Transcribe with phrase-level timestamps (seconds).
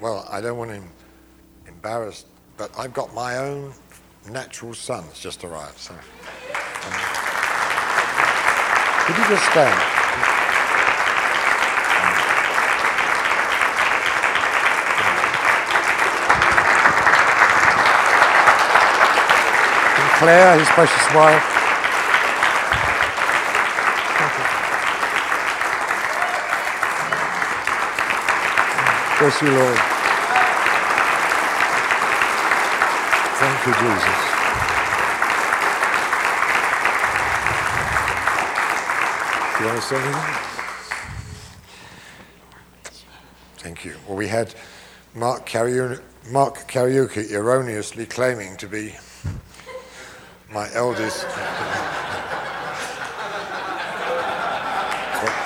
[0.00, 0.82] well, I don't want to
[1.68, 2.24] embarrass,
[2.56, 3.72] but I've got my own
[4.30, 5.78] natural son that's just arrived.
[5.78, 6.00] So, um,
[9.06, 9.94] could you just stand?
[20.18, 21.50] Claire, his precious wife.
[29.18, 29.93] Bless you, Lord.
[33.64, 34.04] Thank you, Jesus.
[39.58, 40.22] You want to say anything?
[43.56, 43.96] Thank you.
[44.06, 44.54] Well, we had
[45.14, 46.68] Mark Karaoke, Mark
[47.32, 48.94] erroneously claiming to be
[50.52, 51.22] my eldest.
[51.22, 51.32] but,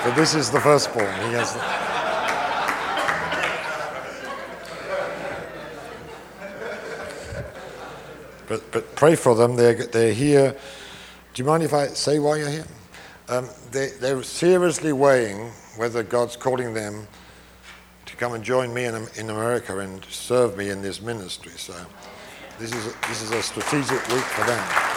[0.04, 1.14] but, this is the firstborn.
[1.28, 1.54] He has.
[1.54, 1.87] The,
[8.48, 9.56] but but pray for them.
[9.56, 10.56] They're they're here.
[11.34, 12.66] Do you mind if I say why you're here?
[13.28, 17.06] Um, they they're seriously weighing whether God's calling them
[18.06, 21.52] to come and join me in, in America and serve me in this ministry.
[21.52, 21.74] So
[22.58, 24.88] this is a, this is a strategic week for them.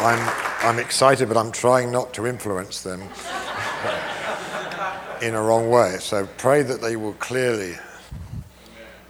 [0.00, 3.02] I'm, I'm excited, but I'm trying not to influence them
[5.22, 5.96] in a wrong way.
[5.98, 7.74] So pray that they will clearly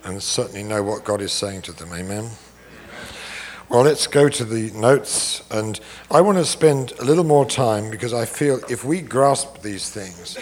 [0.09, 1.92] and certainly know what God is saying to them.
[1.92, 2.31] Amen.
[3.69, 5.42] Well, let's go to the notes.
[5.51, 5.78] And
[6.11, 9.91] I want to spend a little more time because I feel if we grasp these
[9.91, 10.39] things,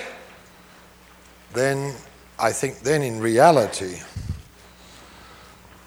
[1.52, 1.94] then
[2.38, 3.96] I think then in reality,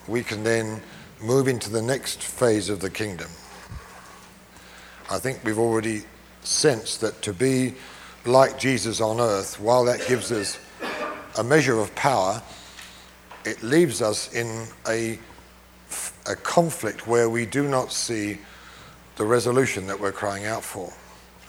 [0.07, 0.81] we can then
[1.21, 3.29] move into the next phase of the kingdom.
[5.09, 6.03] I think we've already
[6.41, 7.75] sensed that to be
[8.25, 10.59] like Jesus on earth, while that gives us
[11.37, 12.41] a measure of power,
[13.45, 15.19] it leaves us in a,
[16.27, 18.37] a conflict where we do not see
[19.15, 20.91] the resolution that we're crying out for.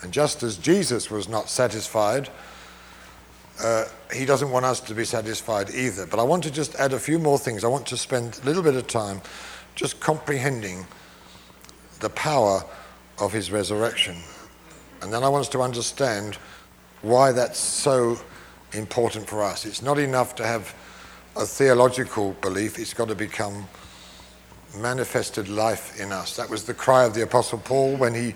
[0.03, 2.29] And just as Jesus was not satisfied,
[3.63, 6.07] uh, he doesn't want us to be satisfied either.
[6.07, 7.65] But I want to just add a few more things.
[7.65, 9.21] I want to spend a little bit of time
[9.75, 10.87] just comprehending
[12.01, 12.65] the power
[13.19, 14.17] of his resurrection.
[15.03, 16.37] And then I want us to understand
[17.03, 18.19] why that's so
[18.73, 19.67] important for us.
[19.67, 20.75] It's not enough to have
[21.37, 23.69] a theological belief, it's got to become
[24.77, 26.37] manifested life in us.
[26.37, 28.35] That was the cry of the Apostle Paul when he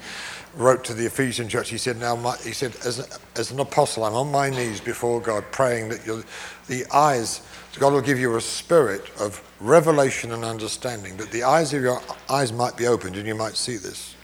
[0.56, 1.68] wrote to the Ephesian church.
[1.70, 5.20] He said, "Now, my, he said, as, as an apostle, I'm on my knees before
[5.20, 6.24] God, praying that
[6.66, 7.42] the eyes,
[7.78, 12.00] God will give you a spirit of revelation and understanding, that the eyes of your
[12.28, 14.14] eyes might be opened and you might see this."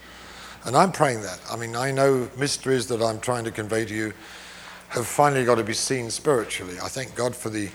[0.64, 1.40] And I'm praying that.
[1.50, 4.12] I mean, I know mysteries that I'm trying to convey to you
[4.90, 6.76] have finally got to be seen spiritually.
[6.82, 7.70] I thank God for the,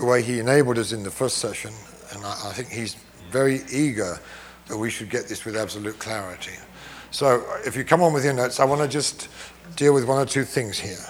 [0.00, 1.72] the way He enabled us in the first session,
[2.12, 2.96] and I, I think He's
[3.30, 4.18] very eager
[4.66, 6.54] that we should get this with absolute clarity.
[7.10, 9.28] So, if you come on with your notes, I want to just
[9.76, 11.04] deal with one or two things here.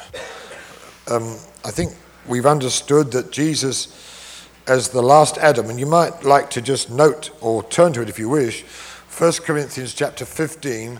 [1.08, 1.92] Um, I think
[2.26, 7.30] we've understood that Jesus, as the last Adam, and you might like to just note
[7.40, 10.98] or turn to it if you wish 1 Corinthians chapter 15,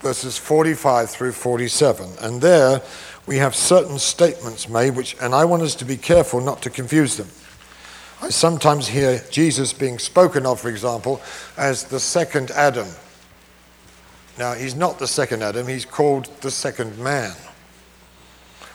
[0.00, 2.08] verses 45 through 47.
[2.20, 2.82] And there
[3.26, 6.70] we have certain statements made, which, and I want us to be careful not to
[6.70, 7.28] confuse them.
[8.20, 11.20] I sometimes hear Jesus being spoken of, for example,
[11.56, 12.88] as the second Adam.
[14.38, 17.34] Now, he's not the second Adam, he's called the second man.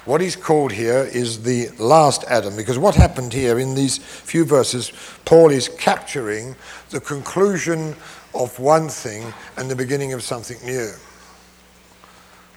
[0.05, 4.45] What he's called here is the last Adam, because what happened here in these few
[4.45, 4.93] verses,
[5.25, 6.55] Paul is capturing
[6.91, 7.93] the conclusion
[8.33, 10.91] of one thing and the beginning of something new.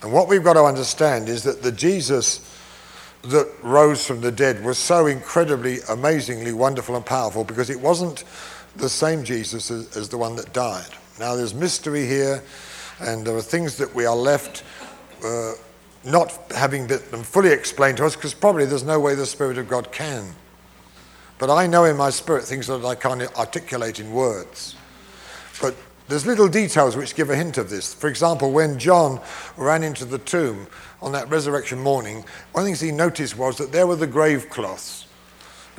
[0.02, 2.46] And what we've got to understand is that the Jesus
[3.22, 8.24] that rose from the dead was so incredibly, amazingly wonderful and powerful because it wasn't
[8.76, 10.88] the same Jesus as, as the one that died.
[11.18, 12.42] Now, there's mystery here,
[12.98, 14.64] and there are things that we are left
[15.22, 15.52] uh,
[16.04, 19.68] not having them fully explained to us because probably there's no way the Spirit of
[19.68, 20.34] God can.
[21.38, 24.76] But I know in my spirit things that I can't articulate in words.
[25.60, 25.74] But
[26.10, 27.94] there's little details which give a hint of this.
[27.94, 29.20] For example, when John
[29.56, 30.66] ran into the tomb
[31.00, 34.06] on that resurrection morning, one of the things he noticed was that there were the
[34.06, 35.06] grave cloths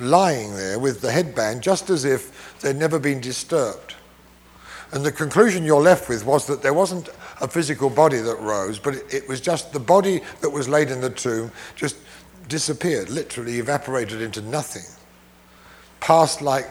[0.00, 3.94] lying there with the headband just as if they'd never been disturbed.
[4.92, 7.08] And the conclusion you're left with was that there wasn't
[7.40, 11.00] a physical body that rose, but it, was just the body that was laid in
[11.00, 11.96] the tomb just
[12.48, 14.82] disappeared, literally evaporated into nothing.
[16.00, 16.68] Passed like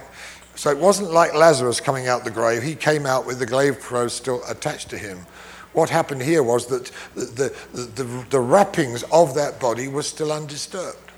[0.61, 2.61] so it wasn't like Lazarus coming out the grave.
[2.61, 5.25] He came out with the grave clothes still attached to him,
[5.73, 10.31] What happened here was that the, the, the, the wrappings of that body were still
[10.31, 11.11] undisturbed.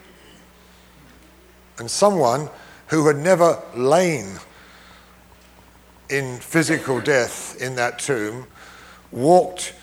[1.78, 2.50] And someone
[2.88, 4.38] who had never lain
[6.10, 8.48] in physical death in that tomb
[9.12, 9.74] walked.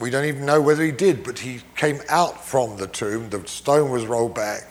[0.00, 3.30] We don't even know whether he did, but he came out from the tomb.
[3.30, 4.64] The stone was rolled back.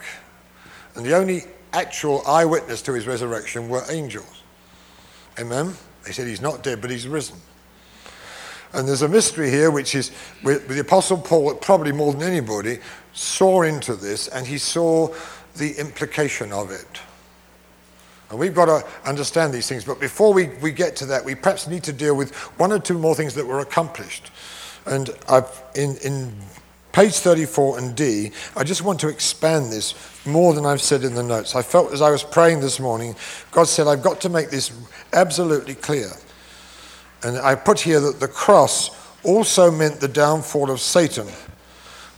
[0.95, 1.45] And the only
[1.77, 4.43] actual eyewitness to his resurrection were angels.
[5.39, 5.75] Amen?
[6.03, 7.37] They said he's not dead, but he's risen.
[8.73, 10.11] And there's a mystery here, which is
[10.43, 12.79] with, the Apostle Paul, probably more than anybody,
[13.13, 15.13] saw into this and he saw
[15.55, 16.99] the implication of it.
[18.29, 19.85] And we've got to understand these things.
[19.85, 22.79] But before we, we get to that, we perhaps need to deal with one or
[22.79, 24.31] two more things that were accomplished.
[24.85, 26.33] And I've, in, in
[26.97, 29.93] page 34 and D, I just want to expand this
[30.25, 31.53] more than I've said in the notes.
[31.53, 33.15] I felt as I was praying this morning,
[33.51, 34.71] God said, I've got to make this
[35.13, 36.09] absolutely clear.
[37.21, 38.89] And I put here that the cross
[39.23, 41.27] also meant the downfall of Satan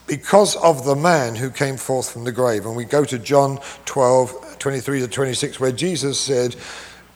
[0.07, 2.65] because of the man who came forth from the grave.
[2.65, 6.55] And we go to John 12, 23 to 26, where Jesus said,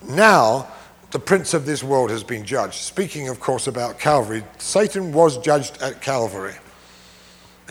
[0.05, 0.67] Now
[1.11, 2.73] the prince of this world has been judged.
[2.73, 6.55] Speaking, of course, about Calvary, Satan was judged at Calvary,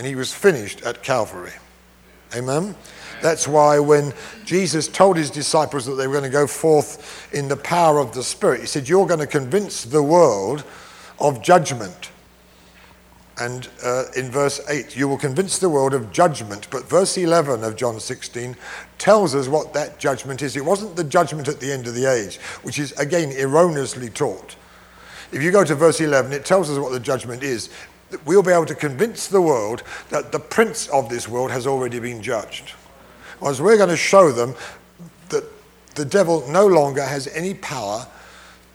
[0.02, 1.52] and he was finished at Calvary.
[2.34, 2.74] Amen?
[3.20, 4.12] That's why when
[4.44, 8.12] Jesus told his disciples that they were going to go forth in the power of
[8.12, 10.64] the Spirit, he said, You're going to convince the world
[11.20, 12.10] of judgment.
[13.38, 16.66] And uh, in verse 8, you will convince the world of judgment.
[16.72, 18.56] But verse 11 of John 16
[18.98, 20.56] tells us what that judgment is.
[20.56, 24.56] It wasn't the judgment at the end of the age, which is, again, erroneously taught.
[25.30, 27.70] If you go to verse 11, it tells us what the judgment is.
[28.24, 31.98] We'll be able to convince the world that the prince of this world has already
[31.98, 32.70] been judged.
[33.38, 34.54] Whereas we're going to show them
[35.30, 35.44] that
[35.94, 38.06] the devil no longer has any power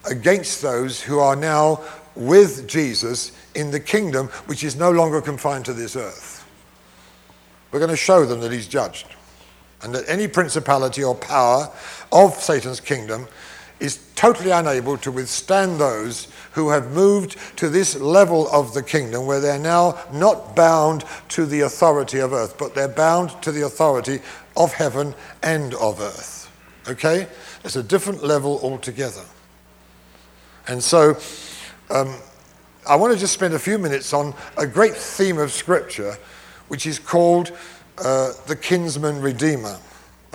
[0.10, 1.82] against those who are now
[2.16, 6.46] with Jesus in the kingdom, which is no longer confined to this earth.
[7.72, 9.08] We're going to show them that he's judged
[9.82, 11.72] and that any principality or power
[12.12, 13.28] of Satan's kingdom
[13.80, 19.26] is totally unable to withstand those who have moved to this level of the kingdom
[19.26, 23.66] where they're now not bound to the authority of earth, but they're bound to the
[23.66, 24.20] authority
[24.56, 25.14] of heaven
[25.44, 26.52] and of earth.
[26.90, 27.28] Okay?
[27.64, 29.24] It's a different level altogether.
[30.68, 31.18] And so
[31.90, 32.16] um,
[32.88, 36.18] I want to just spend a few minutes on a great theme of Scripture,
[36.68, 37.52] which is called
[38.00, 39.78] uh, the kinsman redeemer.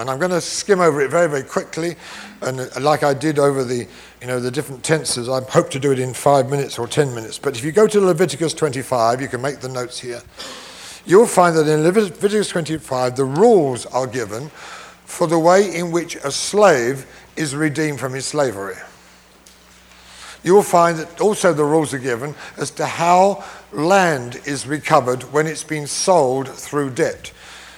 [0.02, 1.94] And I'm going to skim over it very, very quickly,
[2.40, 3.86] and uh, like I did over the,
[4.20, 7.14] you know, the different tenses, I hope to do it in five minutes or ten
[7.14, 7.38] minutes.
[7.38, 10.20] But if you go to Leviticus 25, you can make the notes here.
[11.06, 14.48] You'll find that in Leviticus 25, the rules are given
[15.04, 17.06] for the way in which a slave
[17.36, 18.74] is redeemed from his slavery
[20.44, 25.22] you will find that also the rules are given as to how land is recovered
[25.32, 27.32] when it's been sold through debt.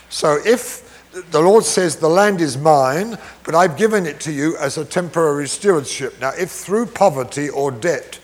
[0.09, 0.84] So if
[1.31, 4.85] the Lord says, The land is mine, but I've given it to you as a
[4.85, 6.21] temporary stewardship.
[6.21, 8.19] Now, if through poverty or debt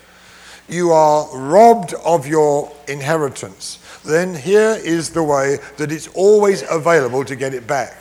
[0.68, 7.24] you are robbed of your inheritance, then here is the way that it's always available
[7.24, 7.96] to get it back.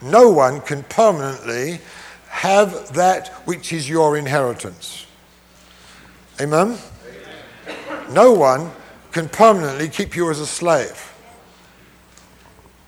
[0.00, 1.80] No one can permanently
[2.28, 5.06] have that which is your inheritance.
[6.40, 6.78] Amen?
[8.10, 8.70] No one
[9.12, 11.12] can permanently keep you as a slave.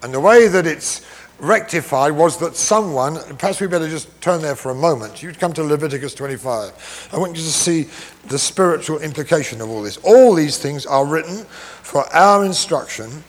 [0.02, 1.02] And the way that it's
[1.40, 5.22] rectified was that someone, perhaps we better just turn there for a moment.
[5.22, 7.08] You'd come to Leviticus 25.
[7.12, 7.88] I want you to see
[8.28, 9.96] the spiritual implication of all this.
[9.98, 11.44] All these things are written
[11.82, 13.24] for our instruction.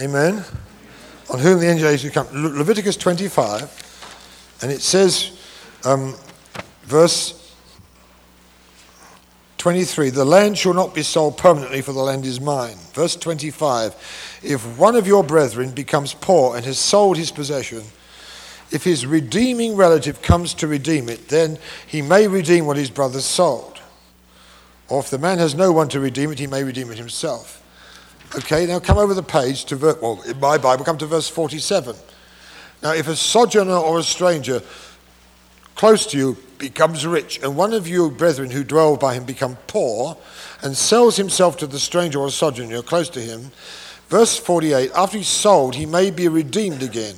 [0.00, 0.44] Amen.
[1.30, 2.26] On whom the angel is come.
[2.32, 5.38] Le- Leviticus 25, and it says,
[5.84, 6.14] um,
[6.82, 7.43] verse
[9.64, 12.76] 23 The land shall not be sold permanently, for the land is mine.
[12.92, 13.94] Verse 25
[14.42, 17.82] If one of your brethren becomes poor and has sold his possession,
[18.70, 21.56] if his redeeming relative comes to redeem it, then
[21.86, 23.80] he may redeem what his brother sold.
[24.90, 27.62] Or if the man has no one to redeem it, he may redeem it himself.
[28.36, 31.30] Okay, now come over the page to, ver- well, in my Bible, come to verse
[31.30, 31.96] 47.
[32.82, 34.60] Now, if a sojourner or a stranger
[35.74, 39.56] close to you becomes rich, and one of you brethren who dwell by him become
[39.66, 40.16] poor,
[40.62, 43.50] and sells himself to the stranger or sojourner close to him,
[44.08, 47.16] verse 48, after he's sold, he may be redeemed again.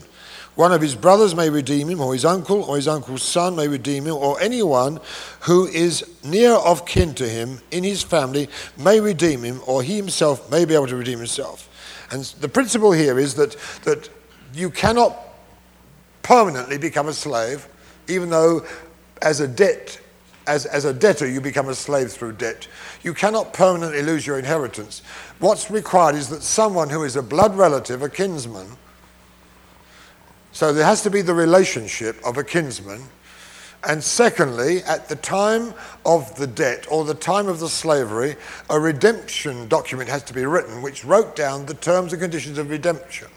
[0.54, 3.68] One of his brothers may redeem him, or his uncle, or his uncle's son may
[3.68, 5.00] redeem him, or anyone
[5.40, 9.96] who is near of kin to him in his family may redeem him, or he
[9.96, 11.68] himself may be able to redeem himself.
[12.10, 14.08] And the principle here is that, that
[14.54, 15.16] you cannot
[16.22, 17.68] permanently become a slave
[18.08, 18.64] even though
[19.22, 20.00] as a debt
[20.46, 22.68] as, as a debtor, you become a slave through debt.
[23.02, 25.02] You cannot permanently lose your inheritance.
[25.38, 28.68] What's required is that someone who is a blood relative, a kinsman,
[30.52, 33.02] so there has to be the relationship of a kinsman.
[33.86, 35.74] And secondly, at the time
[36.06, 38.36] of the debt or the time of the slavery,
[38.70, 42.70] a redemption document has to be written which wrote down the terms and conditions of
[42.70, 43.28] redemption.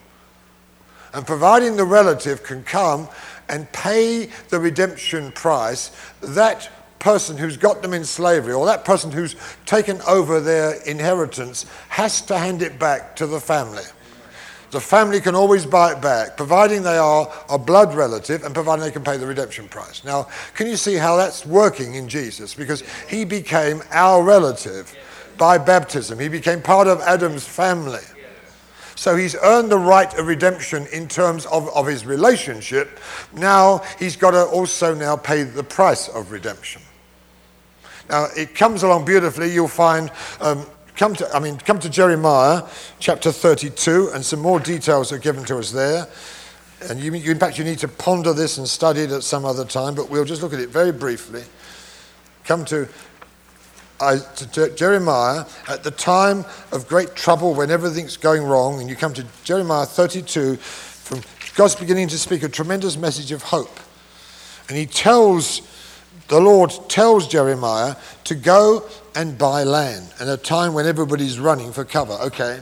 [1.14, 3.10] And providing the relative can come
[3.50, 5.92] and pay the redemption price,
[6.22, 11.66] that person who's got them in slavery or that person who's taken over their inheritance
[11.88, 13.84] has to hand it back to the family.
[14.72, 18.86] The family can always buy it back, providing they are a blood relative and providing
[18.86, 20.04] they can pay the redemption price.
[20.04, 22.54] Now, can you see how that's working in Jesus?
[22.54, 24.96] Because he became our relative
[25.40, 28.04] by baptism, he became part of Adam's family.
[29.00, 33.00] So he's earned the right of redemption in terms of, of his relationship.
[33.32, 36.82] Now he's got to also now pay the price of redemption.
[38.10, 39.54] Now it comes along beautifully.
[39.54, 40.66] You'll find um,
[40.98, 42.64] come to I mean come to Jeremiah
[43.00, 46.06] chapter 32, and some more details are given to us there.
[46.90, 49.46] And you, you, in fact, you need to ponder this and study it at some
[49.46, 51.44] other time, but we'll just look at it very briefly.
[52.44, 52.90] Come to
[54.02, 58.96] I, to Jeremiah at the time of great trouble when everything's going wrong, and you
[58.96, 61.22] come to Jeremiah 32, from
[61.56, 63.80] God's beginning to speak a tremendous message of hope.
[64.70, 65.62] And he tells,
[66.28, 71.74] the Lord tells Jeremiah to go and buy land at a time when everybody's running
[71.74, 72.14] for cover.
[72.14, 72.62] Okay.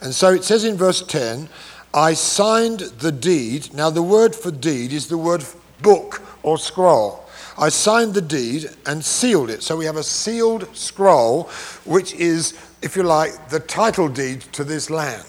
[0.00, 1.48] And so it says in verse 10,
[1.94, 3.72] I signed the deed.
[3.72, 5.44] Now, the word for deed is the word
[5.80, 7.21] book or scroll.
[7.58, 9.62] I signed the deed and sealed it.
[9.62, 11.44] So we have a sealed scroll,
[11.84, 15.26] which is, if you like, the title deed to this land.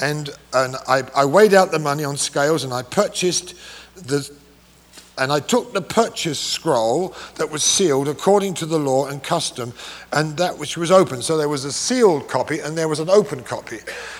[0.00, 3.54] And, and I, I weighed out the money on scales and I purchased
[3.94, 4.28] the
[5.18, 9.74] and I took the purchase scroll that was sealed according to the law and custom,
[10.12, 11.20] and that which was open.
[11.20, 13.78] So there was a sealed copy and there was an open copy.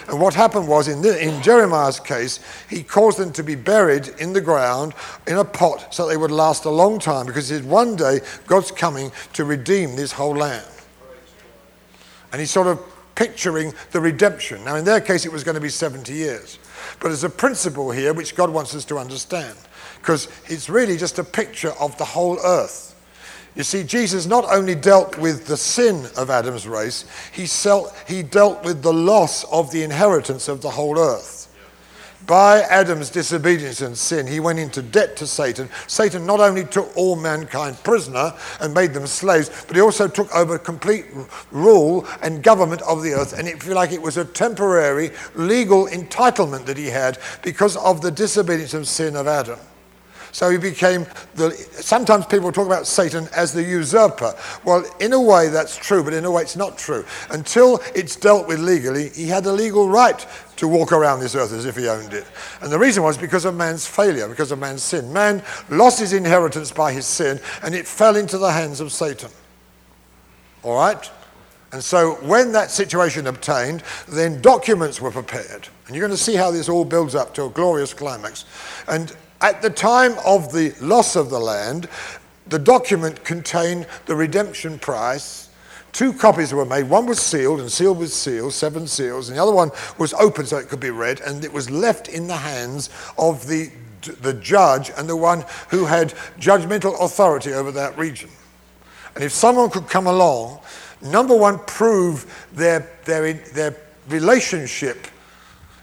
[0.08, 4.08] And what happened was, in, the, in Jeremiah's case, he caused them to be buried
[4.18, 4.92] in the ground
[5.26, 8.20] in a pot so they would last a long time because he said, one day
[8.46, 10.66] God's coming to redeem this whole land.
[12.32, 12.80] And he's sort of
[13.14, 14.64] picturing the redemption.
[14.64, 16.58] Now, in their case, it was going to be 70 years.
[17.00, 19.56] But there's a principle here which God wants us to understand
[19.98, 22.88] because it's really just a picture of the whole earth.
[23.54, 27.46] You see, Jesus not only dealt with the sin of Adam's race, he,
[28.12, 31.41] he dealt with the loss of the inheritance of the whole earth.
[32.26, 35.68] By Adam's disobedience and sin, he went into debt to Satan.
[35.86, 40.32] Satan not only took all mankind prisoner and made them slaves, but he also took
[40.34, 41.06] over complete
[41.50, 43.36] rule and government of the earth.
[43.36, 48.00] And it feel like it was a temporary legal entitlement that he had because of
[48.00, 49.58] the disobedience and sin of Adam.
[50.32, 51.50] So he became the.
[51.50, 54.34] Sometimes people talk about Satan as the usurper.
[54.64, 57.04] Well, in a way that's true, but in a way it's not true.
[57.30, 61.52] Until it's dealt with legally, he had a legal right to walk around this earth
[61.52, 62.24] as if he owned it.
[62.62, 65.12] And the reason was because of man's failure, because of man's sin.
[65.12, 69.30] Man lost his inheritance by his sin, and it fell into the hands of Satan.
[70.62, 71.10] All right?
[71.72, 75.68] And so when that situation obtained, then documents were prepared.
[75.86, 78.44] And you're going to see how this all builds up to a glorious climax.
[78.88, 81.88] And at the time of the loss of the land,
[82.46, 85.48] the document contained the redemption price.
[85.92, 86.88] Two copies were made.
[86.88, 90.46] One was sealed and sealed with seals, seven seals, and the other one was open
[90.46, 93.70] so it could be read, and it was left in the hands of the,
[94.20, 98.30] the judge and the one who had judgmental authority over that region.
[99.14, 100.60] And if someone could come along,
[101.02, 103.76] number one, prove their, their, their
[104.08, 105.06] relationship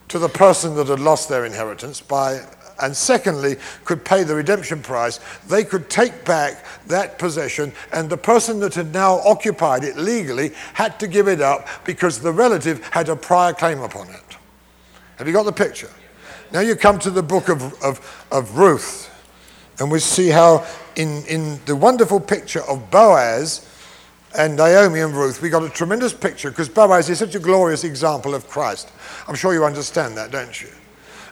[0.07, 2.41] to the person that had lost their inheritance by
[2.81, 8.17] and secondly, could pay the redemption price, they could take back that possession, and the
[8.17, 12.83] person that had now occupied it legally had to give it up because the relative
[12.89, 14.38] had a prior claim upon it.
[15.17, 15.89] Have you got the picture?
[16.51, 19.09] Now you come to the book of, of, of Ruth,
[19.79, 23.67] and we see how, in, in the wonderful picture of Boaz
[24.38, 27.83] and Naomi and Ruth, we got a tremendous picture because Boaz is such a glorious
[27.83, 28.91] example of Christ.
[29.27, 30.69] I'm sure you understand that, don't you?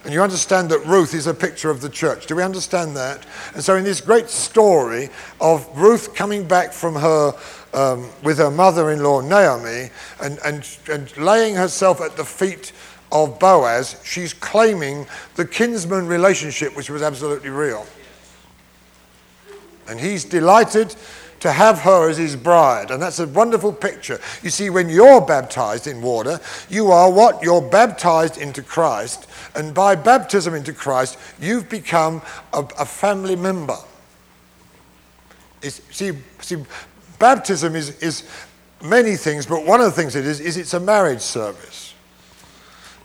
[0.04, 2.26] And you understand that Ruth is a picture of the church.
[2.26, 3.26] Do we understand that?
[3.54, 7.34] And so, in this great story of Ruth coming back from her
[7.74, 9.90] um, with her mother in law, Naomi,
[10.22, 12.72] and, and, and laying herself at the feet
[13.10, 17.86] of Boaz, she's claiming the kinsman relationship, which was absolutely real.
[19.88, 20.94] And he's delighted
[21.40, 22.90] to have her as his bride.
[22.90, 24.20] And that's a wonderful picture.
[24.42, 27.42] You see, when you're baptized in water, you are what?
[27.42, 29.28] You're baptized into Christ.
[29.54, 33.76] And by baptism into Christ, you've become a, a family member.
[35.62, 36.64] It's, see, see,
[37.18, 38.28] baptism is, is
[38.82, 41.94] many things, but one of the things it is, is it's a marriage service.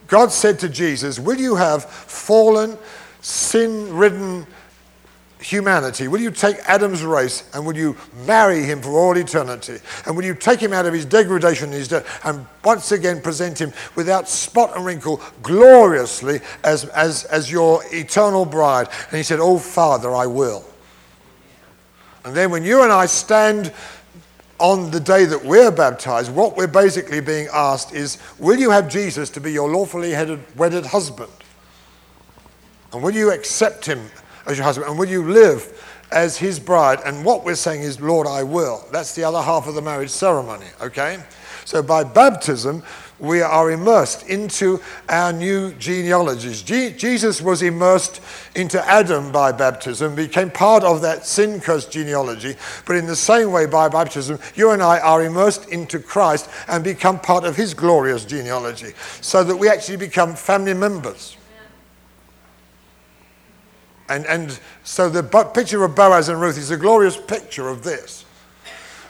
[0.08, 2.78] God said to Jesus, Will you have fallen,
[3.22, 4.46] sin ridden
[5.44, 6.08] humanity?
[6.08, 7.96] Will you take Adam's race and will you
[8.26, 9.78] marry him for all eternity?
[10.06, 13.22] And will you take him out of his degradation and his death and once again
[13.22, 18.88] present him without spot and wrinkle gloriously as, as, as your eternal bride?
[19.10, 20.66] And he said, Oh, Father, I will.
[22.26, 23.74] And then when you and I stand
[24.60, 28.88] on the day that we're baptized, what we're basically being asked is, Will you have
[28.88, 31.32] Jesus to be your lawfully headed, wedded husband?
[32.94, 34.10] And will you accept him
[34.46, 34.90] as your husband?
[34.90, 37.00] And will you live as his bride?
[37.06, 38.86] And what we're saying is, Lord, I will.
[38.92, 41.24] That's the other half of the marriage ceremony, okay?
[41.66, 42.84] So by baptism,
[43.20, 46.62] we are immersed into our new genealogies.
[46.62, 48.20] Je- Jesus was immersed
[48.54, 52.56] into Adam by baptism, became part of that sin cursed genealogy.
[52.86, 56.84] But in the same way, by baptism, you and I are immersed into Christ and
[56.84, 61.38] become part of his glorious genealogy, so that we actually become family members.
[64.10, 68.26] And, and so the picture of Boaz and Ruth is a glorious picture of this.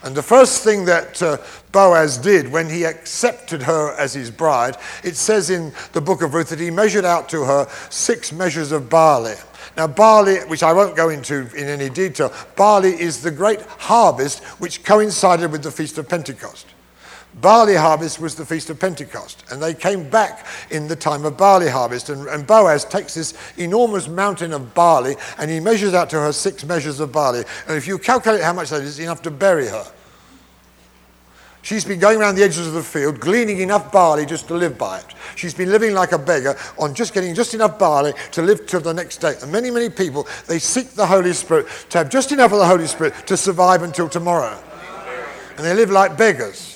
[0.03, 1.37] And the first thing that uh,
[1.71, 6.33] Boaz did when he accepted her as his bride, it says in the book of
[6.33, 9.35] Ruth that he measured out to her six measures of barley.
[9.77, 14.43] Now, barley, which I won't go into in any detail, barley is the great harvest
[14.59, 16.67] which coincided with the Feast of Pentecost.
[17.41, 21.35] Barley harvest was the Feast of Pentecost, and they came back in the time of
[21.35, 22.09] barley harvest.
[22.09, 26.31] And, and, Boaz takes this enormous mountain of barley and he measures out to her
[26.31, 27.43] six measures of barley.
[27.67, 29.85] And if you calculate how much that is, enough to bury her.
[31.63, 34.77] She's been going around the edges of the field, gleaning enough barley just to live
[34.77, 35.05] by it.
[35.35, 38.81] She's been living like a beggar on just getting just enough barley to live till
[38.81, 39.35] the next day.
[39.41, 42.67] And many, many people, they seek the Holy Spirit to have just enough of the
[42.67, 44.61] Holy Spirit to survive until tomorrow.
[45.57, 46.72] And they live like beggars.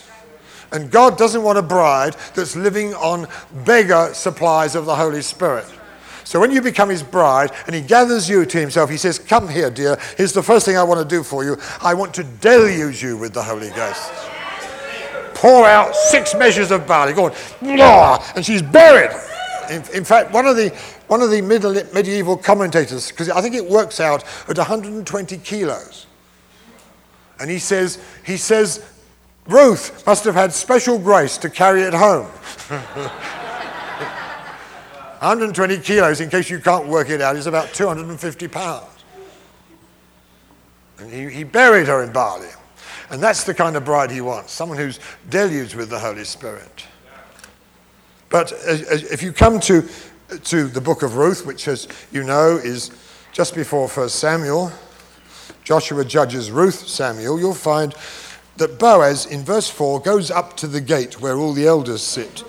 [0.72, 3.28] And God doesn't want a bride that's living on
[3.66, 5.66] beggar supplies of the Holy Spirit.
[6.28, 9.48] So when you become his bride and he gathers you to himself, he says, Come
[9.48, 9.98] here, dear.
[10.18, 11.56] Here's the first thing I want to do for you.
[11.82, 14.12] I want to deluge you with the Holy Ghost.
[15.36, 17.14] Pour out six measures of barley.
[17.14, 18.22] Go on.
[18.36, 19.12] And she's buried.
[19.70, 20.70] In, in, fact, one of the,
[21.08, 26.08] one of the middle, medieval commentators, because I think it works out at 120 kilos.
[27.40, 28.84] And he says, he says
[29.48, 32.28] Ruth must have had special grace to carry it home.
[35.20, 38.86] 120 kilos, in case you can't work it out, is about 250 pounds.
[41.00, 42.50] And he, he buried her in barley.
[43.10, 46.86] And that's the kind of bride he wants someone who's deluged with the Holy Spirit.
[48.30, 49.88] But if you come to,
[50.44, 52.92] to the book of Ruth, which, as you know, is
[53.32, 54.72] just before 1 Samuel,
[55.64, 57.96] Joshua judges Ruth, Samuel, you'll find
[58.58, 62.44] that Boaz, in verse 4, goes up to the gate where all the elders sit,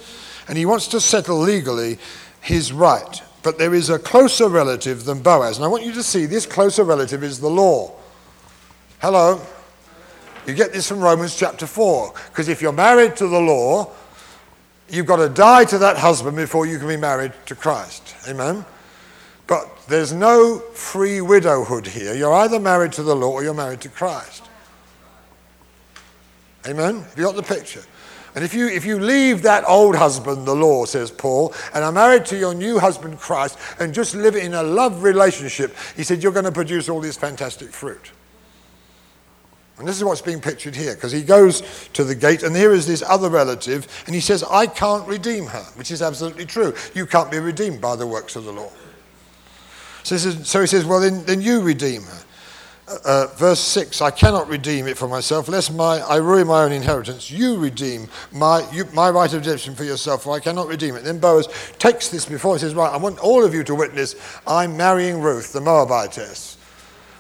[0.49, 1.99] and he wants to settle legally
[2.41, 3.23] his right.
[3.43, 5.57] But there is a closer relative than Boaz.
[5.57, 7.93] And I want you to see this closer relative is the law.
[9.01, 9.41] Hello?
[10.47, 12.13] You get this from Romans chapter 4.
[12.31, 13.93] Because if you're married to the law,
[14.89, 18.15] you've got to die to that husband before you can be married to Christ.
[18.27, 18.65] Amen?
[19.47, 22.15] But there's no free widowhood here.
[22.15, 24.45] You're either married to the law or you're married to Christ.
[26.67, 27.03] Amen?
[27.03, 27.83] Have you got the picture?
[28.35, 31.93] And if you, if you leave that old husband, the law, says Paul, and are
[31.93, 36.23] married to your new husband, Christ, and just live in a love relationship, he said,
[36.23, 38.13] you're going to produce all this fantastic fruit.
[39.79, 42.73] And this is what's being pictured here, because he goes to the gate, and here
[42.73, 46.75] is this other relative, and he says, I can't redeem her, which is absolutely true.
[46.95, 48.71] You can't be redeemed by the works of the law.
[50.03, 52.23] So he says, so he says well, then, then you redeem her
[53.05, 56.73] uh, verse 6 I cannot redeem it for myself, lest my, I ruin my own
[56.73, 57.31] inheritance.
[57.31, 61.05] You redeem my, you, my right of redemption for yourself, for I cannot redeem it.
[61.05, 61.49] Then Boaz
[61.79, 65.21] takes this before he says, Right, I want all of you to witness I'm marrying
[65.21, 66.57] Ruth, the Moabitess.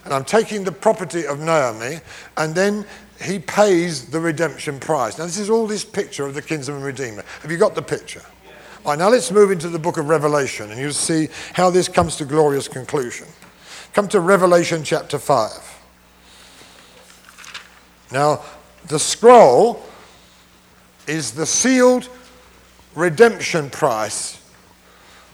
[0.04, 2.00] And I'm taking the property of Naomi,
[2.36, 2.86] and then
[3.20, 5.18] he pays the redemption price.
[5.18, 7.24] Now, this is all this picture of the kinsman redeemer.
[7.42, 8.22] Have you got the picture?
[8.86, 12.16] Right, now let's move into the book of Revelation, and you'll see how this comes
[12.16, 13.26] to glorious conclusion.
[13.92, 15.78] Come to Revelation chapter 5.
[18.12, 18.42] Now,
[18.86, 19.82] the scroll
[21.06, 22.08] is the sealed
[22.94, 24.40] redemption price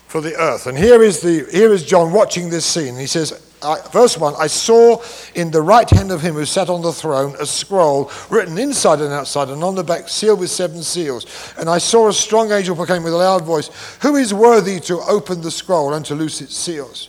[0.06, 0.66] for the earth.
[0.66, 2.96] And here is, the, here is John watching this scene.
[2.96, 5.02] He says, I, verse 1 I saw
[5.34, 9.00] in the right hand of him who sat on the throne a scroll written inside
[9.00, 11.26] and outside, and on the back sealed with seven seals.
[11.58, 13.70] And I saw a strong angel proclaim with a loud voice,
[14.02, 17.08] Who is worthy to open the scroll and to loose its seals?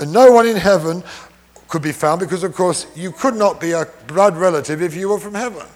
[0.00, 1.04] And no one in heaven
[1.68, 5.10] could be found because, of course, you could not be a blood relative if you
[5.10, 5.66] were from heaven.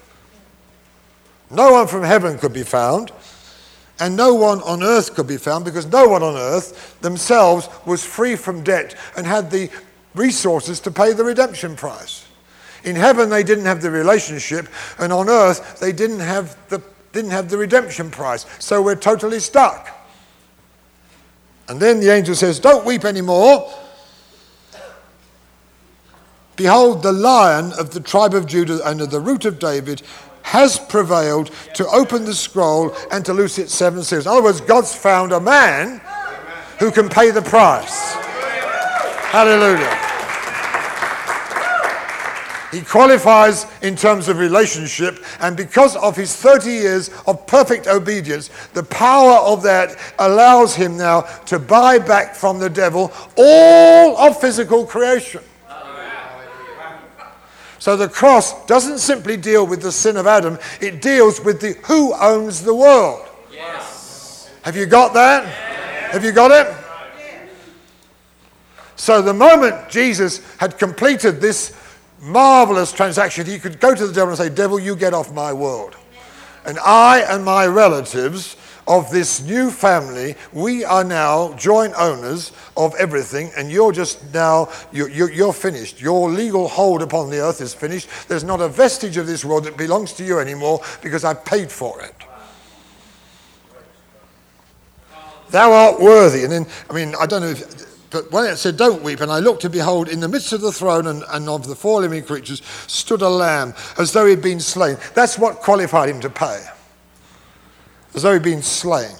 [1.49, 3.11] No one from heaven could be found,
[3.99, 8.03] and no one on earth could be found because no one on earth themselves was
[8.03, 9.69] free from debt and had the
[10.15, 12.27] resources to pay the redemption price.
[12.83, 14.67] In heaven, they didn't have the relationship,
[14.99, 16.81] and on earth, they didn't have the,
[17.13, 18.45] didn't have the redemption price.
[18.59, 19.91] So we're totally stuck.
[21.67, 23.71] And then the angel says, Don't weep anymore.
[26.55, 30.01] Behold, the lion of the tribe of Judah and of the root of David
[30.43, 34.25] has prevailed to open the scroll and to loose its seven seals.
[34.25, 35.99] In other words, God's found a man
[36.79, 38.13] who can pay the price.
[39.31, 40.01] Hallelujah.
[42.71, 48.49] He qualifies in terms of relationship, and because of his 30 years of perfect obedience,
[48.73, 54.39] the power of that allows him now to buy back from the devil all of
[54.39, 55.41] physical creation.
[57.85, 61.73] So the cross doesn't simply deal with the sin of Adam, it deals with the
[61.83, 63.27] who owns the world.
[63.53, 64.51] Yes.
[64.63, 65.43] Have you got that?
[65.43, 66.11] Yes.
[66.13, 66.75] Have you got it?
[68.95, 71.77] So the moment Jesus had completed this
[72.19, 75.53] marvelous transaction, he could go to the devil and say, Devil, you get off my
[75.53, 75.95] world.
[76.65, 82.93] And I and my relatives of this new family, we are now joint owners of
[82.95, 86.01] everything, and you're just now, you're, you're, finished.
[86.01, 88.09] Your legal hold upon the earth is finished.
[88.27, 91.71] There's not a vestige of this world that belongs to you anymore because I paid
[91.71, 92.15] for it.
[95.49, 96.43] Thou art worthy.
[96.43, 99.29] And then, I mean, I don't know if but when it said, Don't weep, and
[99.29, 101.99] I looked, to behold, in the midst of the throne and, and, of the four
[101.99, 104.95] living creatures stood a lamb, as though he'd been slain.
[105.15, 106.65] That's what qualified him to pay
[108.15, 109.15] as though he'd been slain,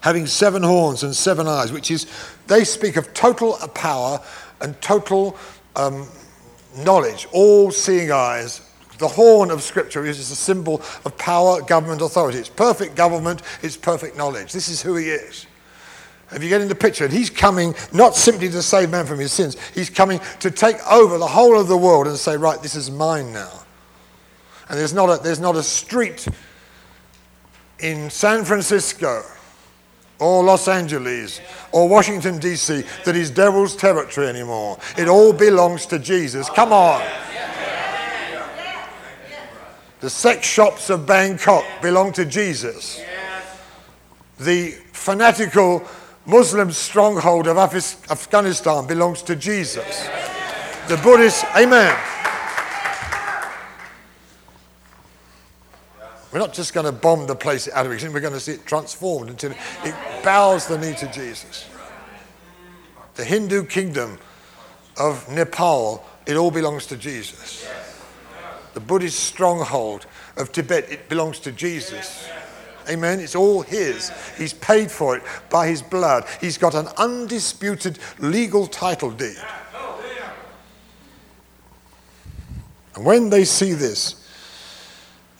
[0.00, 2.06] having seven horns and seven eyes, which is,
[2.46, 4.20] they speak of total power
[4.60, 5.36] and total
[5.76, 6.08] um,
[6.78, 8.68] knowledge, all seeing eyes.
[8.98, 12.38] The horn of Scripture is a symbol of power, government, authority.
[12.38, 14.52] It's perfect government, it's perfect knowledge.
[14.52, 15.46] This is who he is.
[16.30, 19.18] If you get in the picture, and he's coming not simply to save man from
[19.18, 22.62] his sins, he's coming to take over the whole of the world and say, right,
[22.62, 23.50] this is mine now.
[24.68, 26.26] And there's not a, there's not a street
[27.82, 29.22] in San Francisco
[30.18, 31.40] or Los Angeles
[31.72, 34.78] or Washington, D.C., that is devil's territory anymore.
[34.96, 36.48] It all belongs to Jesus.
[36.50, 37.02] Come on.
[40.00, 43.00] The sex shops of Bangkok belong to Jesus.
[44.38, 45.84] The fanatical
[46.26, 50.08] Muslim stronghold of Afghanistan belongs to Jesus.
[50.88, 51.96] The Buddhist, amen.
[56.32, 58.52] We're not just going to bomb the place out of existence, we're going to see
[58.52, 59.52] it transformed until
[59.84, 61.66] it bows the knee to Jesus.
[63.14, 64.18] The Hindu kingdom
[64.98, 67.68] of Nepal, it all belongs to Jesus.
[68.72, 70.06] The Buddhist stronghold
[70.38, 72.26] of Tibet, it belongs to Jesus.
[72.88, 73.20] Amen.
[73.20, 74.10] It's all His.
[74.38, 76.24] He's paid for it by His blood.
[76.40, 79.36] He's got an undisputed legal title deed.
[82.94, 84.21] And when they see this,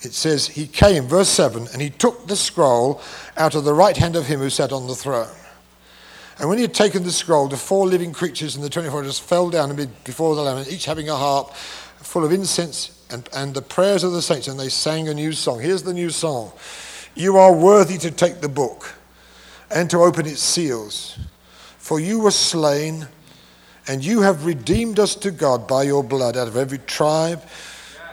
[0.04, 3.00] it says, He came, verse 7, and he took the scroll
[3.36, 5.34] out of the right hand of him who sat on the throne.
[6.38, 9.18] And when he had taken the scroll, the four living creatures and the 24 elders
[9.18, 13.62] fell down before the Lamb, each having a harp full of incense and, and the
[13.62, 15.60] prayers of the saints, and they sang a new song.
[15.60, 16.52] Here's the new song
[17.14, 18.94] You are worthy to take the book
[19.70, 21.18] and to open its seals,
[21.78, 23.06] for you were slain,
[23.86, 27.42] and you have redeemed us to God by your blood out of every tribe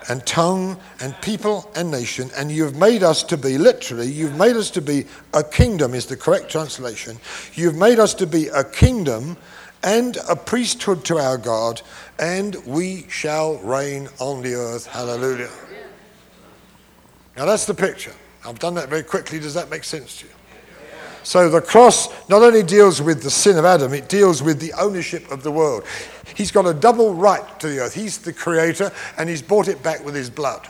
[0.10, 4.56] and tongue and people and nation, and you've made us to be, literally, you've made
[4.56, 7.18] us to be a kingdom, is the correct translation.
[7.54, 9.38] You've made us to be a kingdom
[9.84, 11.82] and a priesthood to our God,
[12.18, 14.88] and we shall reign on the earth.
[14.88, 15.50] Hallelujah.
[17.38, 18.14] Now that's the picture.
[18.46, 19.40] I've done that very quickly.
[19.40, 20.34] Does that make sense to you?
[21.24, 24.74] So the cross not only deals with the sin of Adam, it deals with the
[24.74, 25.84] ownership of the world.
[26.36, 27.94] He's got a double right to the earth.
[27.94, 30.68] He's the creator and he's bought it back with his blood.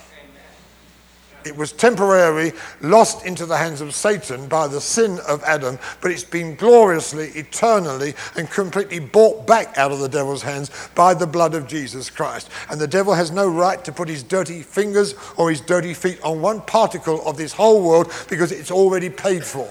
[1.46, 6.12] It was temporarily lost into the hands of Satan by the sin of Adam, but
[6.12, 11.28] it's been gloriously, eternally, and completely bought back out of the devil's hands by the
[11.28, 12.50] blood of Jesus Christ.
[12.70, 16.22] And the devil has no right to put his dirty fingers or his dirty feet
[16.24, 19.70] on one particle of this whole world because it's already paid for.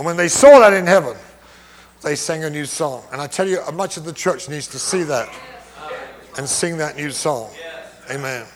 [0.00, 1.14] And when they saw that in heaven,
[2.02, 3.04] they sang a new song.
[3.12, 5.28] And I tell you, much of the church needs to see that
[6.38, 7.50] and sing that new song.
[8.10, 8.46] Amen.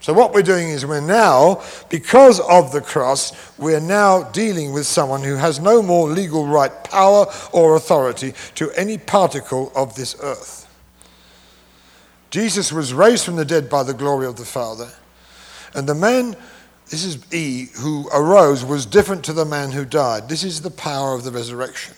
[0.00, 4.86] So, what we're doing is we're now, because of the cross, we're now dealing with
[4.86, 10.16] someone who has no more legal right, power, or authority to any particle of this
[10.22, 10.66] earth.
[12.30, 14.90] Jesus was raised from the dead by the glory of the Father.
[15.74, 16.36] And the man,
[16.90, 20.28] this is E, who arose was different to the man who died.
[20.28, 21.94] This is the power of the resurrection.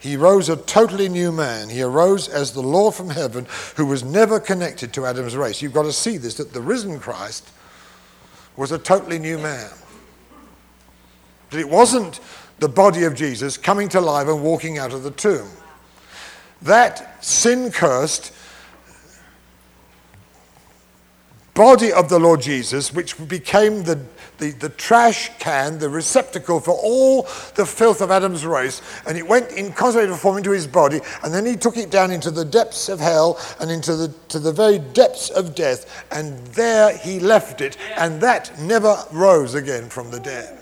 [0.00, 1.68] He rose a totally new man.
[1.68, 5.60] He arose as the Lord from heaven who was never connected to Adam's race.
[5.60, 7.48] You've got to see this that the risen Christ
[8.56, 9.70] was a totally new man.
[11.50, 12.20] That it wasn't
[12.58, 15.48] the body of Jesus coming to life and walking out of the tomb.
[16.62, 18.32] That sin cursed
[21.58, 23.98] body of the Lord Jesus, which became the
[24.38, 27.22] the, the trash can, the receptacle for all
[27.56, 31.34] the filth of Adam's race, and it went in concentrated form into his body, and
[31.34, 34.52] then he took it down into the depths of hell and into the, to the
[34.52, 40.10] very depths of death, and there he left it, and that never rose again from
[40.12, 40.56] the dead.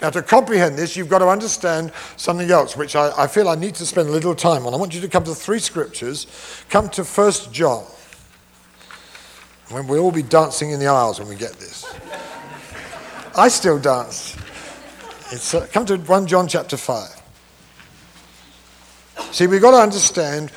[0.00, 3.54] Now, to comprehend this, you've got to understand something else, which I, I feel I
[3.54, 4.72] need to spend a little time on.
[4.72, 6.26] I want you to come to three scriptures.
[6.70, 7.84] Come to 1 John.
[9.70, 11.86] When we'll all be dancing in the aisles when we get this.
[13.36, 14.36] I still dance.
[15.30, 17.22] It's, uh, come to 1 John chapter 5.
[19.30, 20.50] See, we've got to understand,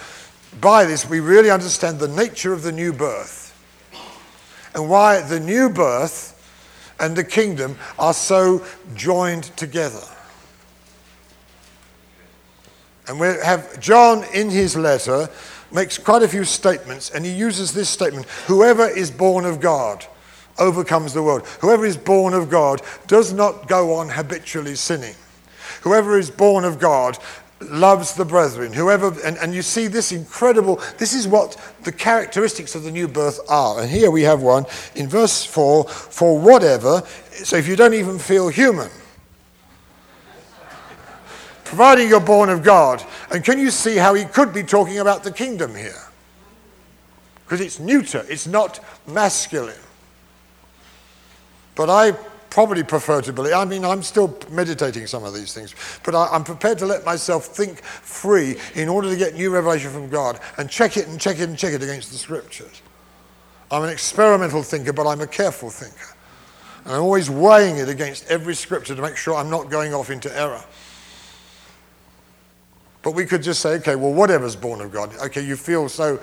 [0.59, 3.53] by this, we really understand the nature of the new birth
[4.73, 6.31] and why the new birth
[6.99, 10.01] and the kingdom are so joined together.
[13.07, 15.29] And we have John in his letter
[15.73, 20.05] makes quite a few statements, and he uses this statement Whoever is born of God
[20.59, 21.47] overcomes the world.
[21.61, 25.15] Whoever is born of God does not go on habitually sinning.
[25.81, 27.17] Whoever is born of God
[27.69, 28.73] loves the brethren.
[28.73, 33.07] Whoever, and, and you see this incredible, this is what the characteristics of the new
[33.07, 33.81] birth are.
[33.81, 38.19] And here we have one in verse 4 for whatever, so if you don't even
[38.19, 38.89] feel human,
[41.73, 43.03] providing you're born of God.
[43.31, 46.03] And can you see how he could be talking about the kingdom here?
[47.43, 49.73] Because it's neuter, it's not masculine.
[51.73, 52.11] But I
[52.51, 56.35] probably prefer to believe, I mean, I'm still meditating some of these things, but I,
[56.35, 60.39] am prepared to let myself think free in order to get new revelation from God
[60.59, 62.83] and check it and check it and check it against the scriptures.
[63.71, 66.15] I'm an experimental thinker, but I'm a careful thinker.
[66.85, 70.11] And I'm always weighing it against every scripture to make sure I'm not going off
[70.11, 70.63] into error.
[73.03, 75.13] But we could just say, okay, well, whatever's born of God.
[75.25, 76.19] Okay, you feel so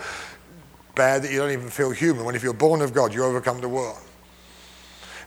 [0.97, 2.25] bad that you don't even feel human.
[2.25, 3.99] When if you're born of God, you overcome the world.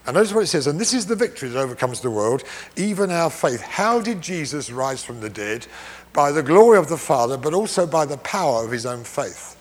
[0.06, 2.44] And notice what it says, and this is the victory that overcomes the world,
[2.76, 3.62] even our faith.
[3.62, 5.66] How did Jesus rise from the dead?
[6.12, 9.56] By the glory of the Father, but also by the power of his own faith.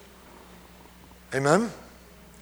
[1.34, 1.70] Amen?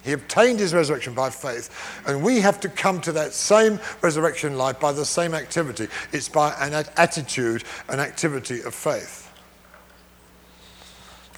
[0.03, 1.69] He obtained his resurrection by faith.
[2.07, 5.87] And we have to come to that same resurrection life by the same activity.
[6.11, 9.20] It's by an attitude, an activity of faith.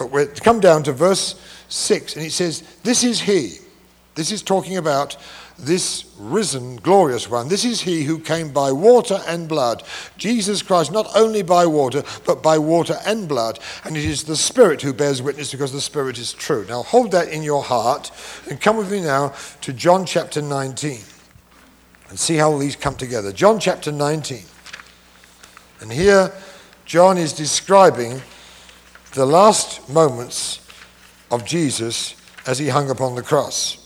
[0.03, 1.39] But we come down to verse
[1.69, 3.57] 6, and it says, This is he.
[4.15, 5.15] This is talking about
[5.57, 7.47] this risen, glorious one.
[7.47, 9.83] This is he who came by water and blood.
[10.17, 13.59] Jesus Christ, not only by water, but by water and blood.
[13.85, 16.65] And it is the Spirit who bears witness because the Spirit is true.
[16.67, 18.11] Now hold that in your heart
[18.49, 20.99] and come with me now to John chapter 19
[22.09, 23.31] and see how all these come together.
[23.31, 24.43] John chapter 19.
[25.79, 26.33] And here,
[26.85, 28.21] John is describing
[29.13, 30.59] the last moments
[31.31, 32.15] of Jesus
[32.47, 33.79] as he hung upon the cross.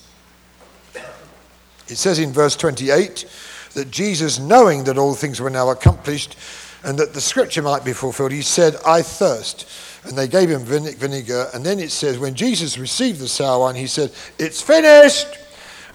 [1.87, 3.25] It says in verse 28
[3.73, 6.37] that Jesus, knowing that all things were now accomplished
[6.83, 9.67] and that the scripture might be fulfilled, he said, I thirst.
[10.03, 11.47] And they gave him vinegar.
[11.53, 15.27] And then it says, when Jesus received the sour wine, he said, It's finished.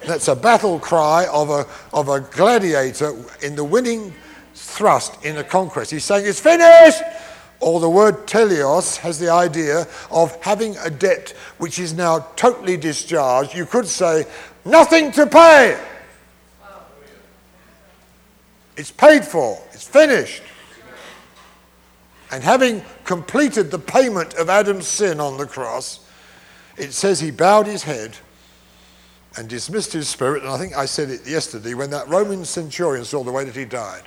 [0.05, 4.13] That's a battle cry of a, of a gladiator in the winning
[4.53, 5.91] thrust in a conquest.
[5.91, 7.01] He's saying, It's finished
[7.63, 12.77] or the word teleos has the idea of having a debt which is now totally
[12.77, 13.55] discharged.
[13.55, 14.25] You could say,
[14.65, 15.79] nothing to pay.
[18.75, 20.43] It's paid for, it's finished.
[22.31, 25.99] And having completed the payment of Adam's sin on the cross,
[26.77, 28.17] it says he bowed his head
[29.37, 30.41] and dismissed his spirit.
[30.41, 33.55] And I think I said it yesterday when that Roman centurion saw the way that
[33.55, 34.03] he died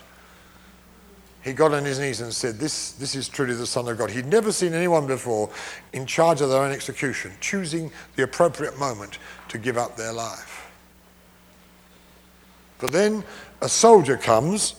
[1.46, 4.10] he got on his knees and said, this, this is truly the Son of God.
[4.10, 5.48] He'd never seen anyone before
[5.92, 9.18] in charge of their own execution, choosing the appropriate moment
[9.50, 10.68] to give up their life.
[12.80, 13.22] But then
[13.62, 14.74] a soldier comes,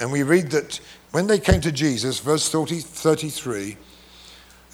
[0.00, 0.80] and we read that
[1.12, 3.76] when they came to Jesus, verse 30, 33,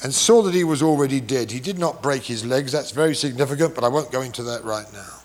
[0.03, 1.51] and saw that he was already dead.
[1.51, 2.73] He did not break his legs.
[2.73, 5.20] That's very significant, but I won't go into that right now.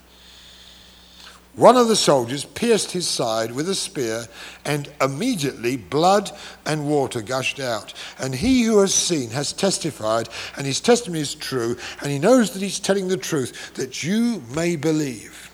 [1.56, 4.26] One of the soldiers pierced his side with a spear,
[4.66, 6.32] and immediately blood
[6.66, 7.94] and water gushed out.
[8.20, 12.52] And he who has seen has testified, and his testimony is true, and he knows
[12.52, 15.50] that he's telling the truth, that you may believe.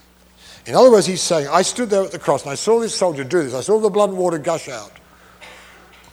[0.66, 2.96] In other words, he's saying, I stood there at the cross and I saw this
[2.96, 3.54] soldier do this.
[3.54, 4.92] I saw the blood and water gush out.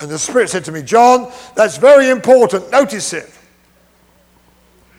[0.00, 2.70] And the Spirit said to me, John, that's very important.
[2.70, 3.30] Notice it.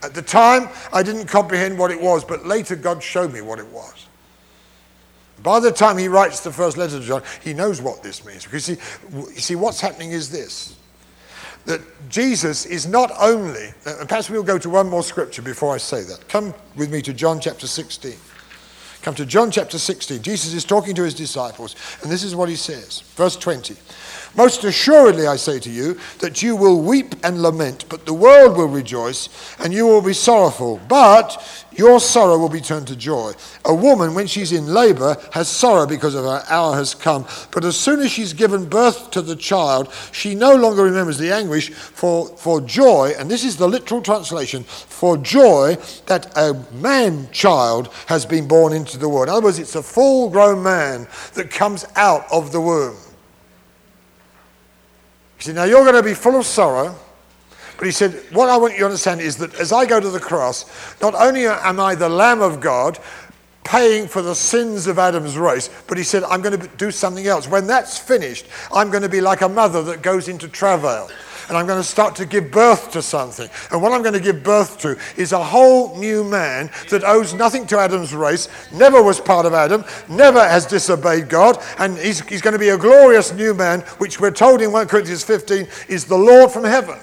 [0.04, 3.60] At the time, I didn't comprehend what it was, but later God showed me what
[3.60, 4.06] it was.
[5.44, 8.46] By the time he writes the first letter to John, he knows what this means.
[8.46, 8.78] Because see,
[9.14, 10.76] you see, what's happening is this
[11.66, 15.76] that Jesus is not only, uh, and perhaps we'll go to one more scripture before
[15.76, 16.28] I say that.
[16.28, 18.14] Come with me to John chapter 16.
[19.02, 20.22] Come to John chapter 16.
[20.22, 23.02] Jesus is talking to his disciples, and this is what he says.
[23.16, 23.76] Verse 20.
[24.36, 28.58] Most assuredly, I say to you, that you will weep and lament, but the world
[28.58, 30.80] will rejoice, and you will be sorrowful.
[30.88, 33.34] But your sorrow will be turned to joy.
[33.66, 37.26] A woman, when she's in labor, has sorrow because of her hour has come.
[37.52, 41.34] But as soon as she's given birth to the child, she no longer remembers the
[41.34, 47.30] anguish for, for joy, and this is the literal translation, for joy that a man
[47.32, 49.28] child has been born into the world.
[49.28, 52.98] In other words, it's a full grown man that comes out of the womb.
[55.40, 56.96] He said, Now you're going to be full of sorrow.
[57.78, 60.10] But he said, What I want you to understand is that as I go to
[60.10, 60.66] the cross,
[61.02, 63.00] not only am I the Lamb of God,
[63.64, 65.70] paying for the sins of Adam's race.
[65.88, 67.48] But he said, I'm going to do something else.
[67.48, 71.10] When that's finished, I'm going to be like a mother that goes into travail
[71.50, 73.50] and I'm going to start to give birth to something.
[73.72, 77.34] And what I'm going to give birth to is a whole new man that owes
[77.34, 82.22] nothing to Adam's race, never was part of Adam, never has disobeyed God, and he's,
[82.28, 85.68] he's going to be a glorious new man, which we're told in 1 Corinthians 15
[85.88, 87.00] is the Lord from heaven.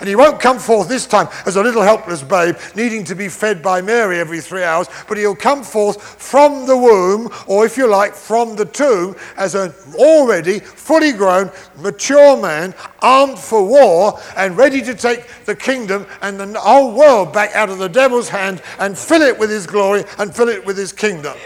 [0.00, 3.28] And he won't come forth this time as a little helpless babe needing to be
[3.28, 7.76] fed by Mary every three hours, but he'll come forth from the womb, or if
[7.76, 14.18] you like, from the tomb, as an already fully grown, mature man, armed for war
[14.36, 18.28] and ready to take the kingdom and the whole world back out of the devil's
[18.28, 21.36] hand and fill it with his glory and fill it with his kingdom.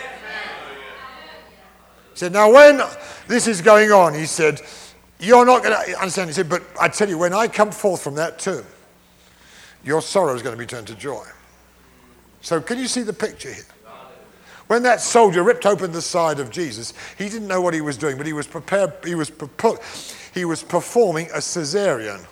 [2.12, 2.80] He said, Now, when
[3.26, 4.60] this is going on, he said,
[5.24, 6.28] you're not going to understand.
[6.28, 8.64] He said, But I tell you, when I come forth from that tomb,
[9.84, 11.24] your sorrow is going to be turned to joy.
[12.40, 13.64] So, can you see the picture here?
[14.66, 17.98] When that soldier ripped open the side of Jesus, he didn't know what he was
[17.98, 19.30] doing, but he was prepared, he was,
[20.32, 22.24] he was performing a cesarean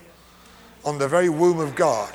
[0.84, 2.12] on the very womb of God.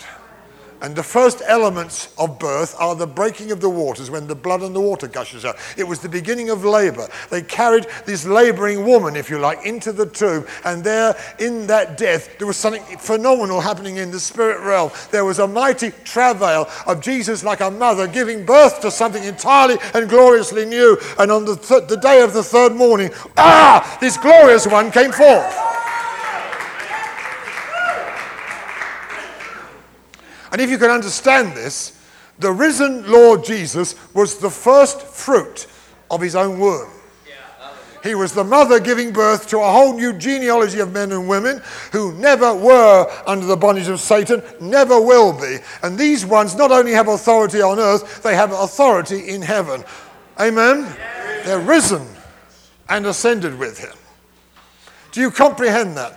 [0.82, 4.62] And the first elements of birth are the breaking of the waters when the blood
[4.62, 5.56] and the water gushes out.
[5.76, 7.08] It was the beginning of labor.
[7.32, 10.46] They carried this laboring woman, if you like, into the tomb.
[10.66, 14.92] And there, in that death, there was something phenomenal happening in the spirit realm.
[15.10, 19.78] There was a mighty travail of Jesus, like a mother, giving birth to something entirely
[19.96, 20.98] and gloriously new.
[21.18, 25.12] And on the, th- the day of the third morning, ah, this glorious one came
[25.12, 25.56] forth.
[30.58, 32.02] And if you can understand this,
[32.40, 35.68] the risen Lord Jesus was the first fruit
[36.10, 36.90] of his own womb.
[38.02, 41.62] He was the mother giving birth to a whole new genealogy of men and women
[41.92, 45.58] who never were under the bondage of Satan, never will be.
[45.84, 49.84] And these ones not only have authority on earth, they have authority in heaven.
[50.40, 50.92] Amen?
[51.46, 52.08] They're risen
[52.90, 53.96] and ascended with him.
[55.12, 56.17] Do you comprehend that?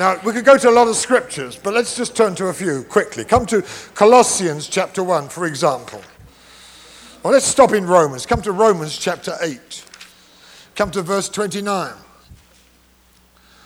[0.00, 2.54] Now, we could go to a lot of scriptures, but let's just turn to a
[2.54, 3.22] few quickly.
[3.22, 6.00] Come to Colossians chapter 1, for example.
[7.22, 8.24] Well, let's stop in Romans.
[8.24, 9.84] Come to Romans chapter 8.
[10.74, 11.92] Come to verse 29.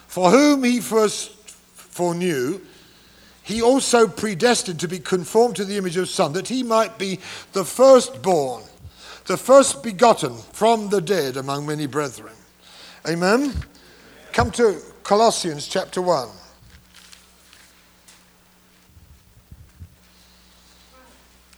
[0.09, 1.31] For whom he first
[1.77, 2.61] foreknew,
[3.45, 7.21] he also predestined to be conformed to the image of Son, that he might be
[7.53, 8.65] the firstborn,
[9.27, 12.33] the first begotten from the dead among many brethren.
[13.07, 13.55] Amen.
[14.33, 16.29] Come to Colossians chapter 1.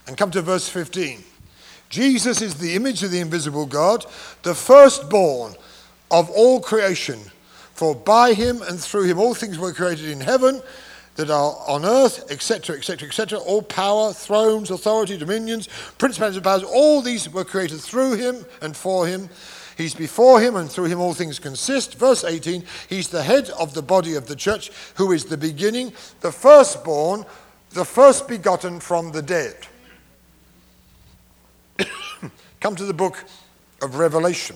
[0.05, 1.23] And come to verse 15.
[1.89, 4.05] Jesus is the image of the invisible God,
[4.43, 5.55] the firstborn
[6.11, 7.19] of all creation.
[7.73, 10.61] For by him and through him all things were created in heaven
[11.15, 13.39] that are on earth, etc., etc., etc.
[13.39, 18.75] All power, thrones, authority, dominions, principalities and powers, all these were created through him and
[18.75, 19.29] for him.
[19.77, 21.95] He's before him, and through him all things consist.
[21.95, 25.93] Verse 18 He's the head of the body of the church, who is the beginning,
[26.21, 27.25] the firstborn,
[27.69, 29.55] the first begotten from the dead.
[32.59, 33.23] Come to the book
[33.83, 34.55] of Revelation.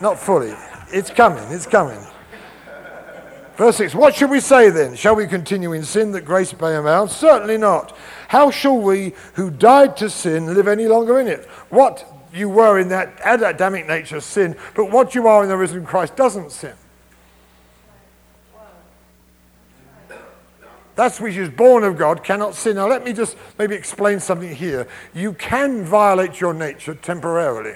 [0.00, 0.54] Not fully.
[0.92, 1.98] It's coming, it's coming.
[3.56, 4.96] Verse 6 What should we say then?
[4.96, 7.10] Shall we continue in sin that grace may abound?
[7.10, 7.94] Certainly not.
[8.28, 11.44] How shall we who died to sin live any longer in it?
[11.68, 15.84] What you were in that Adamic nature sin, but what you are in the risen
[15.84, 16.74] Christ doesn't sin.
[20.94, 22.76] That's which is born of God cannot sin.
[22.76, 24.86] Now, let me just maybe explain something here.
[25.14, 27.74] You can violate your nature temporarily.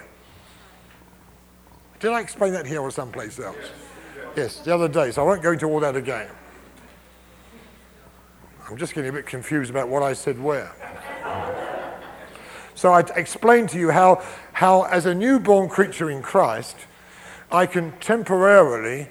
[2.04, 3.56] Did I explain that here or someplace else?
[4.36, 6.28] Yes, the other day, so I won't go into all that again.
[8.68, 10.70] I'm just getting a bit confused about what I said where.
[12.74, 16.76] So I explained to you how, how, as a newborn creature in Christ,
[17.50, 19.08] I can temporarily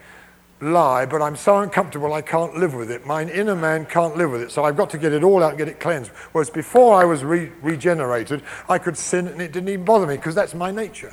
[0.61, 3.07] lie, but I'm so uncomfortable I can't live with it.
[3.07, 4.51] My inner man can't live with it.
[4.51, 6.11] So I've got to get it all out and get it cleansed.
[6.31, 10.15] Whereas before I was re- regenerated, I could sin and it didn't even bother me
[10.15, 11.11] because that's my nature.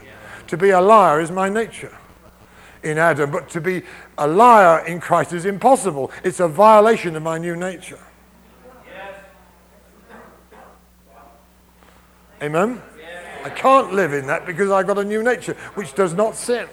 [0.50, 1.96] To be a liar is my nature
[2.82, 3.82] in Adam, but to be
[4.18, 6.10] a liar in Christ is impossible.
[6.24, 8.00] It's a violation of my new nature.
[12.42, 12.82] Amen?
[13.44, 16.68] I can't live in that because I've got a new nature which does not sin.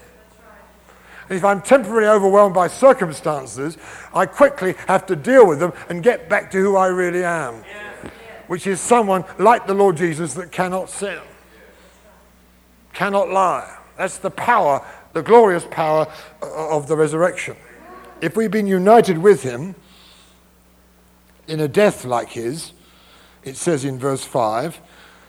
[1.29, 3.77] And if I'm temporarily overwhelmed by circumstances,
[4.11, 7.63] I quickly have to deal with them and get back to who I really am,
[8.47, 11.19] which is someone like the Lord Jesus that cannot sin,
[12.97, 13.77] cannot lie.
[13.95, 14.83] That's the power,
[15.13, 17.55] the glorious power uh, of the resurrection.
[18.21, 19.75] If we've been united with him
[21.47, 22.71] in a death like his,
[23.43, 24.81] it says in verse 5,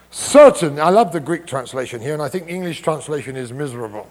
[0.09, 4.09] certain, I love the Greek translation here, and I think the English translation is miserable.